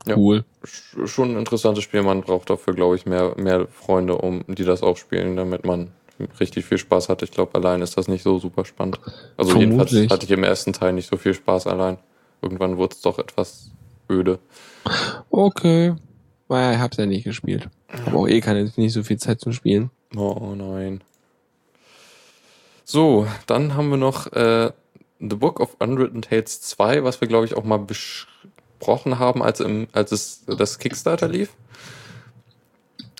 [0.07, 0.17] Ja.
[0.17, 0.43] Cool.
[0.63, 2.03] Sch- schon ein interessantes Spiel.
[2.03, 5.91] Man braucht dafür, glaube ich, mehr, mehr Freunde, um die das auch spielen, damit man
[6.39, 7.21] richtig viel Spaß hat.
[7.21, 8.99] Ich glaube, allein ist das nicht so super spannend.
[9.37, 10.11] Also jedenfalls Vermutlich.
[10.11, 11.97] hatte ich im ersten Teil nicht so viel Spaß allein.
[12.41, 13.71] Irgendwann wurde es doch etwas
[14.09, 14.39] öde.
[15.29, 15.95] Okay.
[16.47, 17.69] Naja, ich hab's ja nicht gespielt.
[18.05, 19.89] Aber auch eh keine, nicht so viel Zeit zum Spielen.
[20.15, 21.01] Oh nein.
[22.83, 24.71] So, dann haben wir noch äh,
[25.19, 29.59] The Book of Unwritten Tales 2, was wir, glaube ich, auch mal besprochen haben, als,
[29.59, 31.49] im, als es das Kickstarter lief.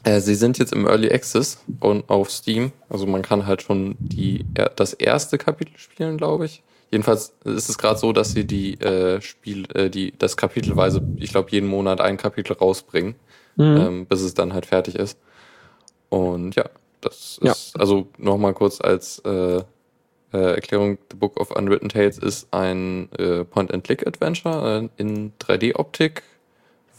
[0.05, 2.71] Äh, sie sind jetzt im Early Access und auf Steam.
[2.89, 4.45] Also man kann halt schon die,
[4.75, 6.63] das erste Kapitel spielen, glaube ich.
[6.91, 11.31] Jedenfalls ist es gerade so, dass sie die äh, Spiel, äh, die das kapitelweise, ich
[11.31, 13.15] glaube, jeden Monat ein Kapitel rausbringen
[13.57, 13.77] Mhm.
[13.77, 15.17] ähm, bis es dann halt fertig ist.
[16.09, 16.65] Und ja,
[17.01, 17.51] das Ja.
[17.53, 19.61] ist, also nochmal kurz als äh, äh,
[20.33, 26.23] Erklärung, The Book of Unwritten Tales ist ein äh, Point-and-Click-Adventure äh, in 3D-Optik,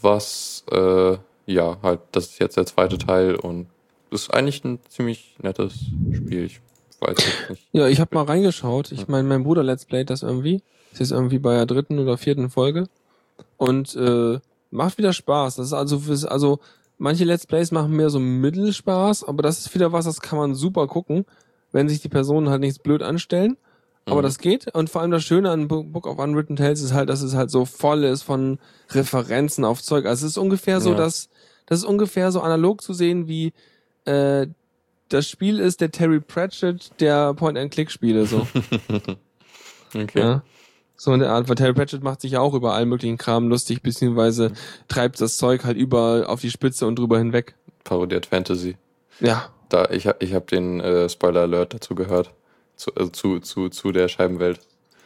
[0.01, 3.67] was, äh, ja, halt, das ist jetzt der zweite Teil und
[4.11, 5.75] ist eigentlich ein ziemlich nettes
[6.13, 6.45] Spiel.
[6.45, 6.61] Ich
[7.01, 7.69] weiß jetzt nicht.
[7.73, 8.93] Ja, ich habe mal reingeschaut.
[8.93, 10.63] Ich meine, mein Bruder Let's Playt das irgendwie.
[10.93, 12.87] Ist jetzt irgendwie bei der dritten oder vierten Folge.
[13.57, 14.39] Und äh,
[14.71, 15.57] macht wieder Spaß.
[15.57, 16.59] Das ist also, fürs- also
[16.99, 20.55] manche Let's Plays machen mehr so Mittelspaß, aber das ist wieder was, das kann man
[20.55, 21.27] super gucken,
[21.73, 23.57] wenn sich die Personen halt nichts blöd anstellen.
[24.09, 24.25] Aber Mhm.
[24.25, 24.73] das geht.
[24.75, 27.35] Und vor allem das Schöne an Bo- Book of Unwritten Tales ist halt, dass es
[27.35, 28.59] halt so voll ist von
[28.91, 30.07] Referenzen auf Zeug.
[30.07, 30.97] Also es ist ungefähr so, Ja.
[30.97, 31.29] dass
[31.67, 33.53] das ist ungefähr so analog zu sehen wie
[34.05, 34.47] äh,
[35.09, 38.27] das Spiel ist der Terry Pratchett der Point-and-Click-Spiele.
[38.27, 38.47] So.
[39.95, 40.19] Okay.
[40.19, 40.43] ja.
[40.97, 43.49] So in der Art, weil Terry Pratchett macht sich ja auch über allen möglichen Kram
[43.49, 44.53] lustig, beziehungsweise
[44.89, 47.55] treibt das Zeug halt überall auf die Spitze und drüber hinweg.
[47.85, 48.77] Parodiert Fantasy.
[49.21, 49.49] Ja.
[49.69, 52.33] Da, ich habe ich hab den äh, Spoiler-Alert dazu gehört.
[52.77, 54.61] Zu, äh, zu, zu, zu der Scheibenwelt.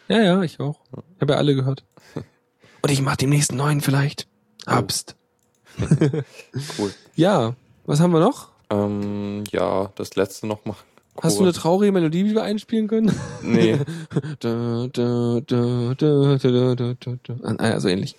[0.08, 0.80] Ja, ja, ich auch.
[1.16, 1.84] Ich habe ja alle gehört.
[2.82, 4.26] Und ich mach demnächst neuen vielleicht.
[4.66, 5.14] Habst.
[6.78, 6.92] cool.
[7.14, 7.54] Ja,
[7.86, 8.48] was haben wir noch?
[8.70, 10.76] Ähm, ja, das letzte nochmal.
[11.16, 11.22] Cool.
[11.22, 13.14] Hast du eine traurige Melodie, die wir einspielen können?
[13.42, 13.78] Nee.
[14.40, 15.94] da, da, da,
[17.58, 18.14] also ähnlich.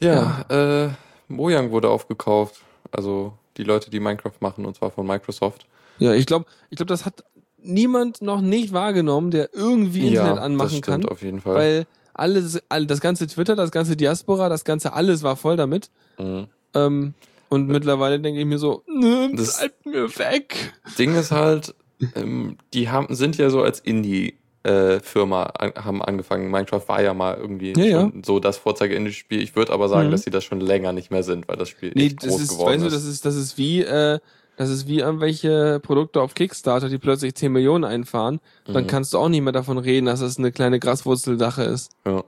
[0.00, 0.84] Ja, ja.
[0.86, 0.90] Äh,
[1.28, 2.60] Mojang wurde aufgekauft.
[2.90, 5.66] Also die Leute, die Minecraft machen, und zwar von Microsoft.
[5.98, 7.24] Ja, ich glaube, ich glaub, das hat
[7.58, 11.04] niemand noch nicht wahrgenommen, der irgendwie Internet ja, anmachen das stimmt, kann.
[11.06, 11.54] Auf jeden Fall.
[11.54, 15.90] Weil alles, all, das ganze Twitter, das ganze Diaspora, das ganze alles war voll damit.
[16.18, 16.46] Mhm.
[16.74, 17.14] Ähm,
[17.48, 20.72] und mittlerweile denke ich mir so, nö, Das- bleibt mir weg.
[20.98, 21.74] Ding ist halt,
[22.14, 26.48] ähm, die haben, sind ja so als Indie äh, Firma an, haben angefangen.
[26.48, 29.42] Minecraft war ja mal irgendwie Ja, schon so das Vorzeige-Indie-Spiel.
[29.42, 30.12] Ich würde aber sagen, Mhm.
[30.12, 32.40] dass sie das schon länger nicht mehr sind, weil das Spiel Nee, echt das groß
[32.42, 32.94] ist, geworden weißt du, ist.
[32.94, 34.20] das ist, das ist wie, äh,
[34.62, 38.40] das ist wie irgendwelche Produkte auf Kickstarter, die plötzlich 10 Millionen einfahren.
[38.64, 38.86] Dann Mhm.
[38.88, 41.92] kannst du auch nicht mehr davon reden, dass es eine kleine Graswurzeldache ist.
[42.06, 42.24] ja.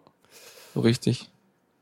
[0.74, 1.30] So richtig.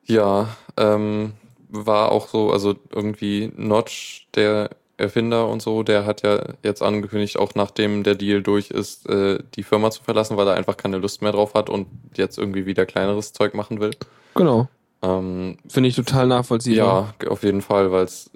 [0.05, 1.33] Ja, ähm,
[1.71, 7.39] war auch so, also irgendwie Notch, der Erfinder und so, der hat ja jetzt angekündigt,
[7.39, 10.99] auch nachdem der Deal durch ist, äh, die Firma zu verlassen, weil er einfach keine
[10.99, 11.87] Lust mehr drauf hat und
[12.17, 13.93] jetzt irgendwie wieder kleineres Zeug machen will.
[14.35, 14.69] Genau.
[15.01, 17.15] Ähm, Finde ich total nachvollziehbar.
[17.23, 18.31] ja, auf jeden Fall, weil es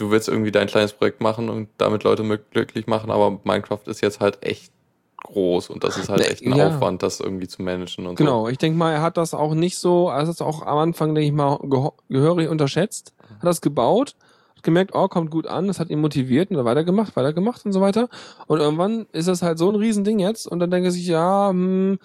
[0.00, 4.00] du willst irgendwie dein kleines Projekt machen und damit Leute glücklich machen, aber Minecraft ist
[4.00, 4.72] jetzt halt echt
[5.22, 6.68] groß und das ist halt Ne, echt ein ja.
[6.68, 9.78] Aufwand, das irgendwie zu managen und Genau, ich denke mal, er hat das auch nicht
[9.78, 11.58] so, er hat das auch am Anfang, denke ich mal,
[12.08, 14.16] gehörig unterschätzt, hat das gebaut,
[14.56, 17.72] hat gemerkt, oh, kommt gut an, das hat ihn motiviert und dann weitergemacht, weitergemacht und
[17.72, 18.08] so weiter.
[18.46, 21.50] Und irgendwann ist das halt so ein Riesending jetzt und dann denke ich sich, ja,
[21.50, 21.98] hm,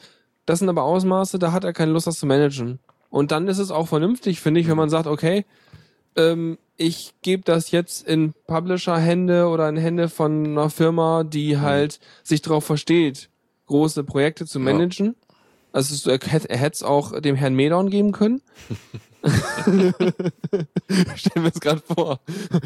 [0.45, 2.79] das sind aber Ausmaße, da hat er keine Lust, das zu managen.
[3.09, 5.45] Und dann ist es auch vernünftig, finde ich, wenn man sagt, okay,
[6.17, 11.99] ähm, ich gebe das jetzt in Publisher-Hände oder in Hände von einer Firma, die halt
[12.23, 13.29] sich darauf versteht,
[13.67, 14.65] große Projekte zu Ja.
[14.65, 15.15] managen.
[15.71, 18.41] Also es- er hätte es auch dem Herrn Medon geben können.
[21.15, 22.19] Stellen wir es gerade vor.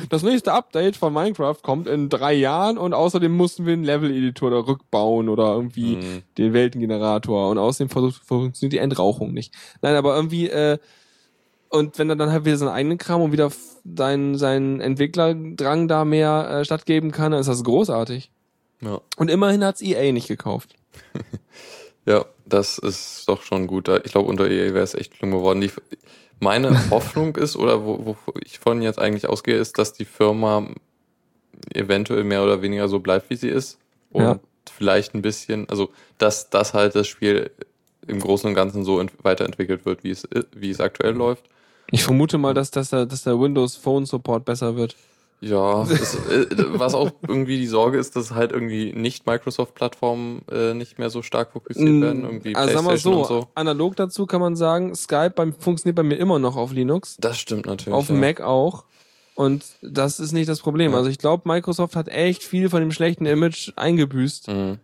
[0.09, 4.51] Das nächste Update von Minecraft kommt in drei Jahren und außerdem mussten wir einen Level-Editor
[4.51, 6.21] da rückbauen oder irgendwie Mhm.
[6.37, 9.53] den Weltengenerator und außerdem funktioniert die Entrauchung nicht.
[9.81, 10.77] Nein, aber irgendwie, äh,
[11.69, 13.51] und wenn er dann halt wieder seinen eigenen Kram und wieder
[13.97, 18.31] seinen, seinen Entwicklerdrang da mehr äh, stattgeben kann, dann ist das großartig.
[18.81, 19.01] Ja.
[19.17, 20.75] Und immerhin hat's EA nicht gekauft.
[22.05, 23.87] Ja, das ist doch schon gut.
[24.03, 25.61] Ich glaube, unter EA wäre es echt schlimm geworden.
[25.61, 25.69] Die,
[26.39, 30.65] meine Hoffnung ist, oder wo, wo ich von jetzt eigentlich ausgehe, ist, dass die Firma
[31.73, 33.77] eventuell mehr oder weniger so bleibt, wie sie ist.
[34.11, 34.39] Und Ja.
[34.71, 37.51] vielleicht ein bisschen, also dass das halt das Spiel
[38.07, 41.43] im Großen und Ganzen so ent weiterentwickelt wird, wie es, wie es aktuell läuft.
[41.91, 44.95] Ich vermute mal, dass, dass, der, dass der Windows Phone Support besser wird.
[45.41, 50.73] Ja, es, äh, was auch irgendwie die Sorge ist, dass halt irgendwie nicht Microsoft-Plattformen äh,
[50.73, 53.47] nicht mehr so stark fokussiert werden, irgendwie also sagen wir so, so.
[53.55, 57.39] analog dazu kann man sagen, Skype beim, funktioniert bei mir immer noch auf Linux, Das
[57.39, 57.93] stimmt natürlich.
[57.93, 58.15] auf ja.
[58.15, 58.83] Mac auch.
[59.33, 60.91] Und das ist nicht das Problem.
[60.91, 60.97] Ja.
[60.97, 64.49] Also ich glaube, Microsoft hat echt viel von dem schlechten Image eingebüßt.
[64.49, 64.79] Mhm.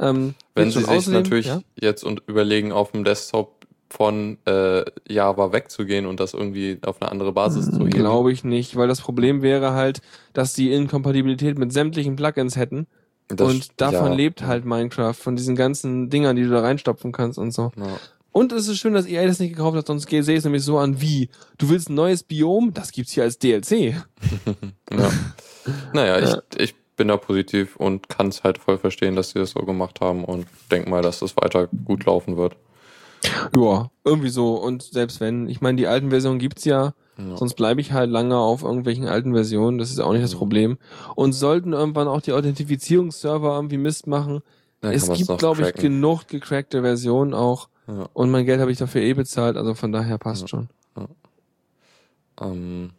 [0.00, 1.60] Ähm, Wenn sie sich außerdem- natürlich ja?
[1.80, 7.10] jetzt und überlegen, auf dem Desktop von äh, Java wegzugehen und das irgendwie auf eine
[7.10, 7.90] andere Basis zu heben.
[7.90, 10.00] Glaube ich nicht, weil das Problem wäre halt,
[10.32, 12.86] dass die Inkompatibilität mit sämtlichen Plugins hätten.
[13.28, 14.14] Das- und davon ja.
[14.14, 17.72] lebt halt Minecraft, von diesen ganzen Dingern, die du da reinstopfen kannst und so.
[17.76, 17.98] Ja.
[18.32, 20.64] Und es ist schön, dass EA das nicht gekauft hat, sonst sehe ich es nämlich
[20.64, 23.94] so an wie, du willst ein neues Biom, das gibt's hier als DLC.
[24.92, 25.10] Ja.
[25.92, 29.52] Naja, ich, ich bin da positiv und kann es halt voll verstehen, dass sie das
[29.52, 32.56] so gemacht haben und denk mal, dass das weiter gut laufen wird.
[33.56, 34.54] Ja, irgendwie so.
[34.56, 37.36] Und selbst wenn, ich meine, die alten Versionen gibt's ja, Ja.
[37.36, 40.38] sonst bleibe ich halt lange auf irgendwelchen alten Versionen, das ist auch nicht das Mhm.
[40.38, 40.78] Problem.
[41.14, 44.42] Und sollten irgendwann auch die Authentifizierungsserver irgendwie Mist machen,
[44.80, 47.68] Dann es gibt, glaube ich, genug gecrackte Versionen auch.
[47.86, 48.08] Ja.
[48.12, 50.48] Und mein Geld habe ich dafür eh bezahlt, also von daher passt Ja.
[50.48, 50.68] schon.
[52.40, 52.90] Ähm,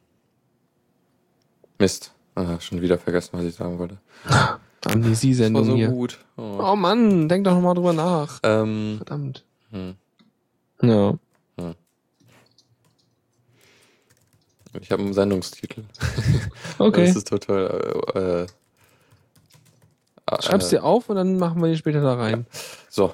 [1.77, 2.13] Mist.
[2.35, 3.97] Ah, schon wieder vergessen, was ich sagen wollte.
[4.85, 5.89] Amnesie-Sendung Das war so hier.
[5.89, 6.19] gut.
[6.37, 6.59] Oh.
[6.61, 8.39] Oh Mann, denk doch noch mal drüber nach.
[8.43, 9.43] Ähm, Verdammt.
[9.71, 9.95] hm.
[10.81, 11.17] Ja.
[14.81, 15.83] Ich habe einen Sendungstitel.
[16.77, 17.05] Okay.
[17.05, 18.03] Das ist total.
[18.15, 18.41] Äh,
[20.33, 22.45] äh, Schreib's äh, dir auf und dann machen wir die später da rein.
[22.89, 23.13] So.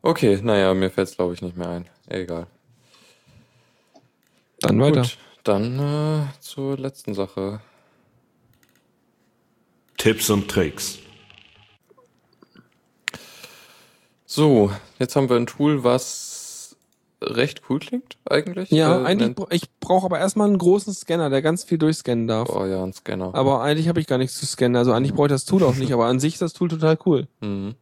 [0.00, 1.88] Okay, naja, mir fällt's glaube ich nicht mehr ein.
[2.08, 2.46] Egal.
[4.60, 5.02] Dann weiter.
[5.02, 7.60] Gut, dann äh, zur letzten Sache.
[9.98, 10.98] Tipps und Tricks.
[14.24, 16.31] So, jetzt haben wir ein Tool, was
[17.22, 18.70] recht cool klingt eigentlich.
[18.70, 22.26] Ja, Äh, eigentlich, bra- ich brauche aber erstmal einen großen Scanner, der ganz viel durchscannen
[22.26, 22.48] darf.
[22.50, 23.34] Oh ja, ein Scanner.
[23.34, 24.76] Aber eigentlich habe ich gar nichts zu scannen.
[24.76, 26.98] Also eigentlich brauche ich das Tool auch nicht, aber an sich ist das Tool total
[27.06, 27.26] cool.
[27.40, 27.74] Mhm.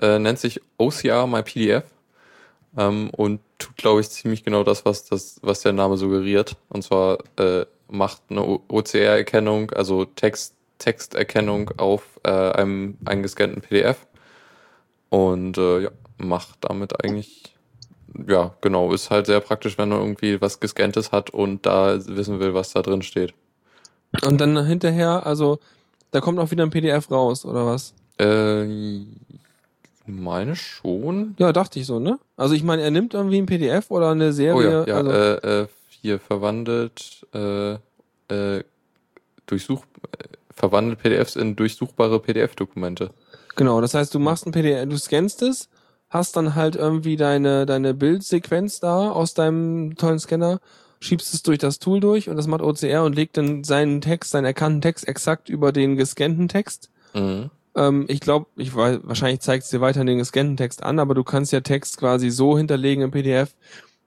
[0.00, 1.84] Äh, nennt sich OCR My PDF
[2.76, 6.56] ähm, und tut, glaube ich, ziemlich genau das, was das, was der Name suggeriert.
[6.68, 14.06] Und zwar äh, macht eine OCR-Erkennung, also Text, Texterkennung auf äh, einem eingescannten PDF
[15.08, 17.54] und äh, ja, macht damit eigentlich
[18.26, 22.40] ja, genau, ist halt sehr praktisch, wenn man irgendwie was gescanntes hat und da wissen
[22.40, 23.34] will, was da drin steht.
[24.22, 25.58] Und dann hinterher, also
[26.10, 27.94] da kommt auch wieder ein PDF raus, oder was?
[28.18, 28.66] Äh,
[30.06, 31.34] meine schon.
[31.38, 32.18] Ja, dachte ich so, ne?
[32.36, 34.84] Also ich meine, er nimmt irgendwie ein PDF oder eine Serie.
[34.84, 35.66] Oh ja, ja also, äh, äh,
[36.00, 37.74] hier verwandelt, äh,
[38.28, 38.64] äh,
[39.46, 39.84] durchsuch,
[40.18, 43.10] äh, verwandelt PDFs in durchsuchbare PDF-Dokumente.
[43.56, 45.68] Genau, das heißt, du machst ein PDF, du scannst es,
[46.10, 50.60] hast dann halt irgendwie deine, deine Bildsequenz da aus deinem tollen Scanner,
[51.00, 54.30] schiebst es durch das Tool durch und das macht OCR und legt dann seinen Text,
[54.32, 56.90] seinen erkannten Text exakt über den gescannten Text.
[57.14, 57.50] Mhm.
[57.76, 61.14] Ähm, ich glaube, ich weiß, wahrscheinlich zeigt es dir weiterhin den gescannten Text an, aber
[61.14, 63.54] du kannst ja Text quasi so hinterlegen im PDF,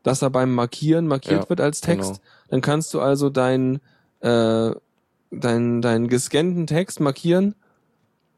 [0.04, 2.10] dass er beim Markieren markiert Ja, wird als Text.
[2.16, 2.22] genau.
[2.50, 3.80] Dann kannst du also deinen
[4.20, 4.72] äh,
[5.32, 7.56] deinen deinen gescannten Text markieren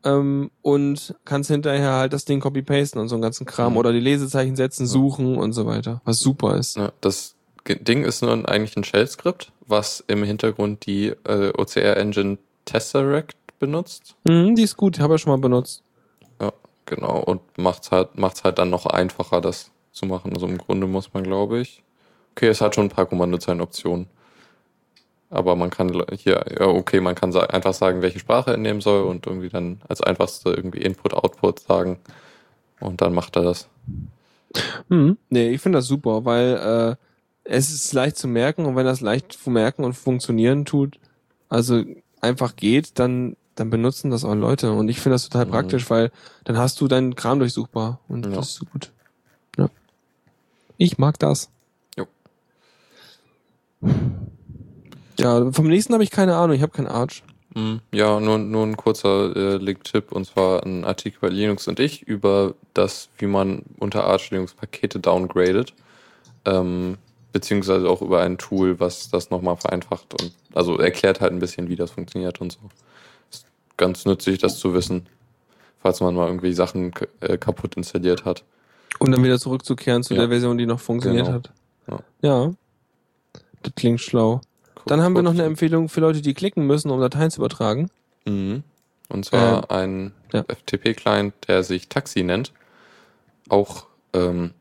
[0.04, 3.78] ähm, und kannst hinterher halt das Ding copy-pasten und so einen ganzen Kram Mhm.
[3.78, 6.78] oder die Lesezeichen setzen, suchen und so weiter, was super ist.
[6.78, 7.36] Ja, das
[7.68, 14.16] Ding ist nur eigentlich ein Shell-Skript, was im Hintergrund die äh, OCR-Engine Tesseract benutzt.
[14.26, 15.84] Mhm, die ist gut, habe ich schon mal benutzt.
[16.42, 16.52] Ja,
[16.86, 17.20] genau.
[17.20, 20.34] Und macht's halt, macht's halt dann noch einfacher, das zu machen.
[20.34, 21.84] Also im Grunde muss man, glaube ich.
[22.36, 24.08] Okay, es hat schon ein paar Kommandozeilenoptionen.
[25.34, 29.04] Aber man kann hier, ja, okay, man kann einfach sagen, welche Sprache er nehmen soll
[29.04, 31.98] und irgendwie dann als einfachste irgendwie Input, Output sagen.
[32.80, 33.68] Und dann macht er das.
[34.90, 35.18] Mhm.
[35.30, 36.96] Nee, ich finde das super, weil äh,
[37.46, 41.00] es ist leicht zu merken und wenn das leicht zu merken und funktionieren tut,
[41.50, 41.84] also
[42.22, 45.52] einfach geht, dann dann benutzen das auch Leute und ich finde das total Mhm.
[45.52, 46.12] praktisch, weil
[46.44, 48.32] dann hast du deinen Kram durchsuchbar und Ja.
[48.32, 48.92] das ist so gut.
[49.58, 49.70] Ja.
[50.78, 51.50] Ich mag das.
[55.24, 57.24] Ja, vom nächsten habe ich keine Ahnung, ich habe keinen Arch.
[57.56, 61.80] Mm, Ja, nur, nur ein kurzer äh, Link-Tipp und zwar ein Artikel bei Linux und
[61.80, 65.74] ich über das, wie man unter Arch Linux Pakete downgradet.
[66.46, 66.98] Ähm,
[67.32, 71.70] beziehungsweise auch über ein Tool, was das nochmal vereinfacht und also erklärt halt ein bisschen,
[71.70, 72.60] wie das funktioniert und so.
[73.32, 73.46] Ist
[73.78, 75.08] ganz nützlich, das zu wissen,
[75.82, 78.44] falls man mal irgendwie Sachen äh, kaputt installiert hat.
[79.00, 80.22] Und dann wieder zurückzukehren zu Ja.
[80.22, 81.38] der Version, die noch funktioniert Genau.
[81.38, 81.52] hat.
[81.90, 82.00] Ja.
[82.22, 82.54] Ja.
[83.64, 84.42] Das klingt schlau.
[84.86, 87.90] Dann haben wir noch eine Empfehlung für Leute, die klicken müssen, um Dateien zu übertragen.
[88.26, 88.64] Mhm.
[89.10, 90.44] Und zwar ein ja.
[90.44, 92.52] FTP-Client, der sich Taxi nennt.
[93.50, 94.52] Auch, ähm,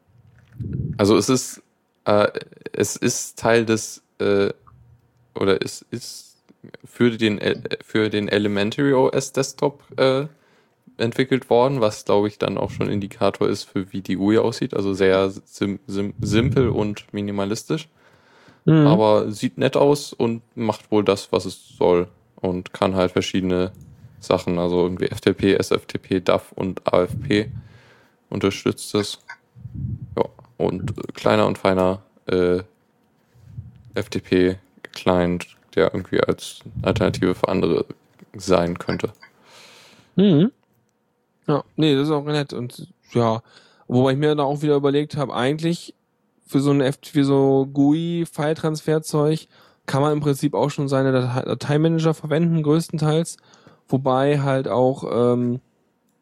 [0.99, 1.63] also es ist,
[2.05, 2.29] äh,
[2.73, 4.51] es ist Teil des, äh,
[5.35, 6.37] oder es ist
[6.85, 10.27] für den, äh, für den Elementary OS Desktop äh,
[10.99, 14.75] entwickelt worden, was glaube ich dann auch schon Indikator ist für wie die GUI aussieht.
[14.75, 17.89] Also sehr sim sim simpel und minimalistisch.
[18.65, 18.87] Mhm.
[18.87, 23.73] aber sieht nett aus und macht wohl das, was es soll und kann halt verschiedene
[24.21, 27.51] Sachen, also irgendwie FTP, SFTP, DAF und AFP
[28.31, 29.19] unterstützt es.
[30.17, 30.25] Ja,
[30.59, 32.63] und äh, kleiner und feiner äh,
[33.95, 37.85] FTP-Client, der irgendwie als Alternative für andere
[38.35, 39.13] sein könnte.
[40.17, 40.53] Mhm.
[41.47, 42.53] Ja, nee, das ist auch nett.
[42.53, 43.43] Und ja,
[43.89, 45.95] wobei ich mir da auch wieder überlegt habe, eigentlich
[46.45, 49.49] für so ein für so GUI-File-Transfer-Zeug
[49.87, 53.37] kann man im Prinzip auch schon seine Datei Dateimanager verwenden, größtenteils.
[53.89, 55.61] Wobei halt auch ähm,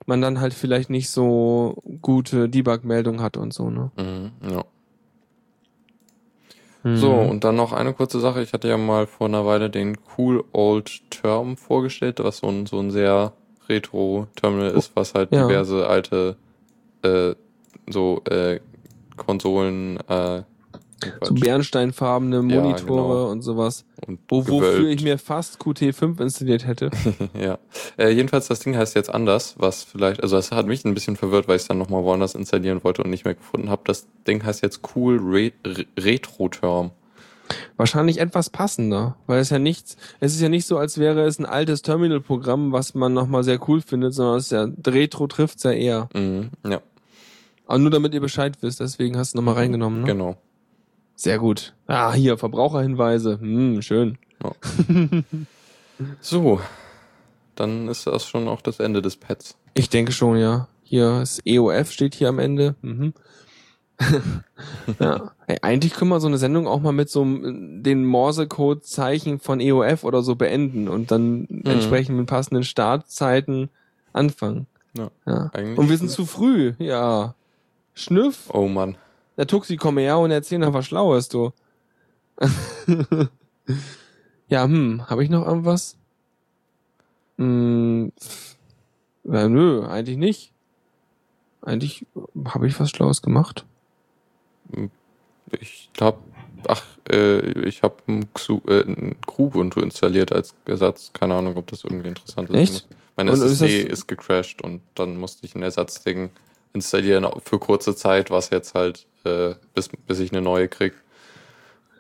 [0.07, 3.91] man dann halt vielleicht nicht so gute Debug-Meldungen hat und so, ne?
[3.97, 4.64] Mhm, ja.
[6.83, 6.97] Mhm.
[6.97, 8.43] So, und dann noch eine kurze Sache.
[8.43, 12.66] Ich hatte ja mal vor einer Weile den Cool Old Term vorgestellt, was so ein,
[12.66, 13.33] so ein sehr
[13.68, 15.47] Retro-Terminal ist, was halt Ja.
[15.47, 16.37] diverse alte
[17.03, 17.35] äh,
[17.89, 18.61] so äh,
[19.21, 20.43] Konsolen äh,
[21.23, 23.31] so bernsteinfarbene Monitore genau.
[23.31, 23.85] und sowas.
[24.07, 26.91] und Wo, wofür ich mir fast Qt5 installiert hätte.
[27.41, 27.59] ja.
[27.99, 31.16] Äh, jedenfalls, das Ding heißt jetzt anders, was vielleicht, also das hat mich ein bisschen
[31.16, 33.83] verwirrt, weil ich es dann nochmal woanders installieren wollte und nicht mehr gefunden habe.
[33.85, 36.91] Das Ding heißt jetzt Cool Re Re Retro-Term.
[37.77, 41.41] Wahrscheinlich etwas passender, weil es ja nichts, es ist ja nicht so, als wäre es
[41.41, 45.64] ein altes Terminal-Programm, was man nochmal sehr cool findet, sondern es ist ja, Retro trifft's
[45.64, 46.09] ja eher.
[46.14, 46.81] Mhm, ja,
[47.71, 50.07] Aber nur damit ihr Bescheid wisst, deswegen hast du nochmal reingenommen, ne?
[50.09, 50.37] genau.
[51.14, 51.73] Sehr gut.
[51.87, 53.39] Ah, hier, Verbraucherhinweise.
[53.41, 54.18] Hm, schön.
[56.21, 56.61] So,
[57.55, 59.57] dann ist das schon auch das Ende des Pads.
[59.75, 60.66] Ich denke schon, ja.
[60.83, 62.75] Hier ist EOF steht hier am Ende.
[62.81, 63.12] Mhm.
[64.99, 65.31] ja.
[65.47, 70.03] Hey, eigentlich können wir so eine Sendung auch mal mit so den Morse-Code-Zeichen von EOF
[70.03, 73.68] oder so beenden und dann entsprechend mit passenden Startzeiten
[74.12, 74.66] anfangen.
[74.97, 75.51] Ja, Ja.
[75.77, 77.37] Und wir sind zu früh, ja.
[78.03, 78.96] Schnüff, Oh Mann.
[79.36, 81.53] der Tuxi, komm her und erzähl noch was Schlaues, du.
[84.48, 85.96] ja, hm, habe ich noch irgendwas?
[87.38, 88.57] Hm, pff,
[89.24, 90.53] ja, nö, eigentlich nicht.
[91.62, 92.07] Eigentlich
[92.46, 93.64] habe ich was Schlaues gemacht.
[95.61, 96.18] Ich glaube,
[96.68, 101.11] ach, äh, ich habe ein, Xu- äh, ein Kubuntu installiert als Ersatz.
[101.12, 102.57] Keine Ahnung, ob das irgendwie interessant ist.
[102.57, 102.88] Echt?
[103.16, 106.30] Meine Und ist SSD das- ist gecrashed und dann musste ich ein Ersatzding
[106.73, 110.95] installieren für kurze Zeit, was jetzt halt äh, bis, bis ich eine neue krieg.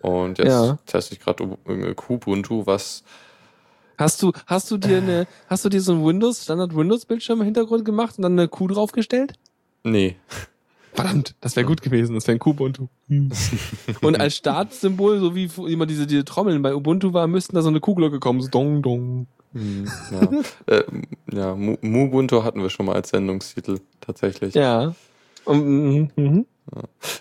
[0.02, 0.78] Und jetzt Ja.
[0.86, 1.46] teste ich gerade
[1.94, 3.04] Kubuntu, was
[3.98, 7.40] Hast du, hast du dir eine, hast du dir so ein Windows, Standard Windows Bildschirm
[7.40, 9.34] im Hintergrund gemacht und dann eine Q draufgestellt?
[9.82, 10.16] nee,
[10.92, 12.88] Verdammt, das wäre gut gewesen, das wäre ein Kubuntu.
[14.02, 17.68] Und als Startsymbol, so wie immer diese, diese Trommeln bei Ubuntu war, müssten da so
[17.68, 19.26] eine Kuhglocke kommen, so dong, dong.
[19.52, 20.84] Hm, ja, äh,
[21.32, 24.54] ja Mu- Mubuntu hatten wir schon mal als Sendungstitel tatsächlich.
[24.54, 24.94] Ja.
[25.44, 26.46] Und, mhm, mhm.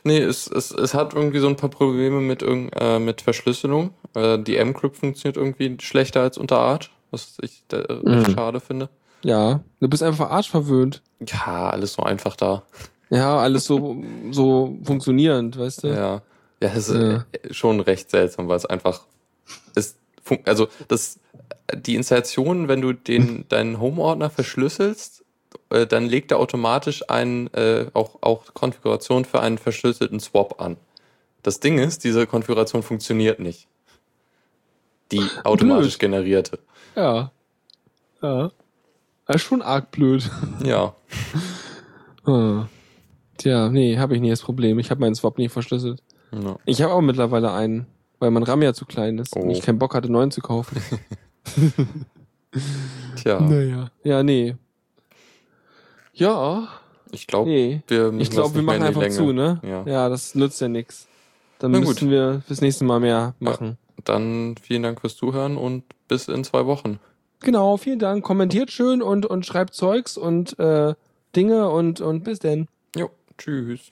[0.04, 3.92] Nee, es, es, es hat irgendwie so ein paar Probleme mit, irgend, äh, mit Verschlüsselung.
[4.14, 8.26] Äh, die M-Crypt funktioniert irgendwie schlechter als unter Arch, was ich äh, Mhm.
[8.26, 8.90] schade finde.
[9.24, 11.02] Ja, du bist einfach arschverwöhnt.
[11.28, 12.64] Ja, alles so einfach da.
[13.10, 14.02] Ja, alles so,
[14.32, 15.88] so funktionierend, weißt du?
[15.88, 16.22] Ja,
[16.62, 17.26] ja, es ist Ja.
[17.32, 19.02] äh, schon recht seltsam, weil es einfach
[19.76, 19.98] ist.
[20.46, 21.20] Also das,
[21.76, 25.24] die Installation, wenn du den deinen Home-Ordner verschlüsselst,
[25.70, 30.78] äh, dann legt er automatisch ein, äh, auch, auch Konfiguration für einen verschlüsselten Swap an.
[31.44, 33.68] Das Ding ist, diese Konfiguration funktioniert nicht.
[35.12, 36.12] Die automatisch Blöd.
[36.12, 36.60] generierte.
[36.96, 37.32] Ja.
[38.22, 38.52] Ja.
[39.26, 40.30] Das ist schon arg blöd.
[40.64, 40.94] Ja.
[42.26, 42.68] Hm.
[43.38, 44.80] Tja, nee, habe ich nie das Problem.
[44.80, 46.04] Ich habe meinen Swap nie verschlüsselt.
[46.32, 46.58] ja.
[46.66, 47.88] Ich habe auch mittlerweile einen,
[48.20, 49.52] weil mein RAM ja zu klein ist und Oh.
[49.52, 50.82] ich keinen Bock hatte, neuen zu kaufen.
[53.16, 53.92] Tja, Naja.
[54.04, 54.56] Ja, nee.
[56.14, 56.68] Ja,
[57.12, 57.82] ich glaube, nee.
[57.88, 59.14] wir Ich das glaube, wir machen einfach Länge.
[59.16, 59.60] zu, ne?
[59.64, 59.84] Ja.
[59.86, 61.08] Ja, das nützt ja nix.
[61.60, 62.10] Dann Na müssen gut.
[62.10, 63.78] wir fürs nächste Mal mehr machen.
[64.04, 67.00] Dann vielen Dank fürs Zuhören und bis in zwei Wochen.
[67.42, 68.24] Genau, vielen Dank.
[68.24, 70.94] Kommentiert schön und, und schreibt Zeugs und äh,
[71.36, 72.68] Dinge und, und bis denn.
[72.96, 73.92] Jo, tschüss.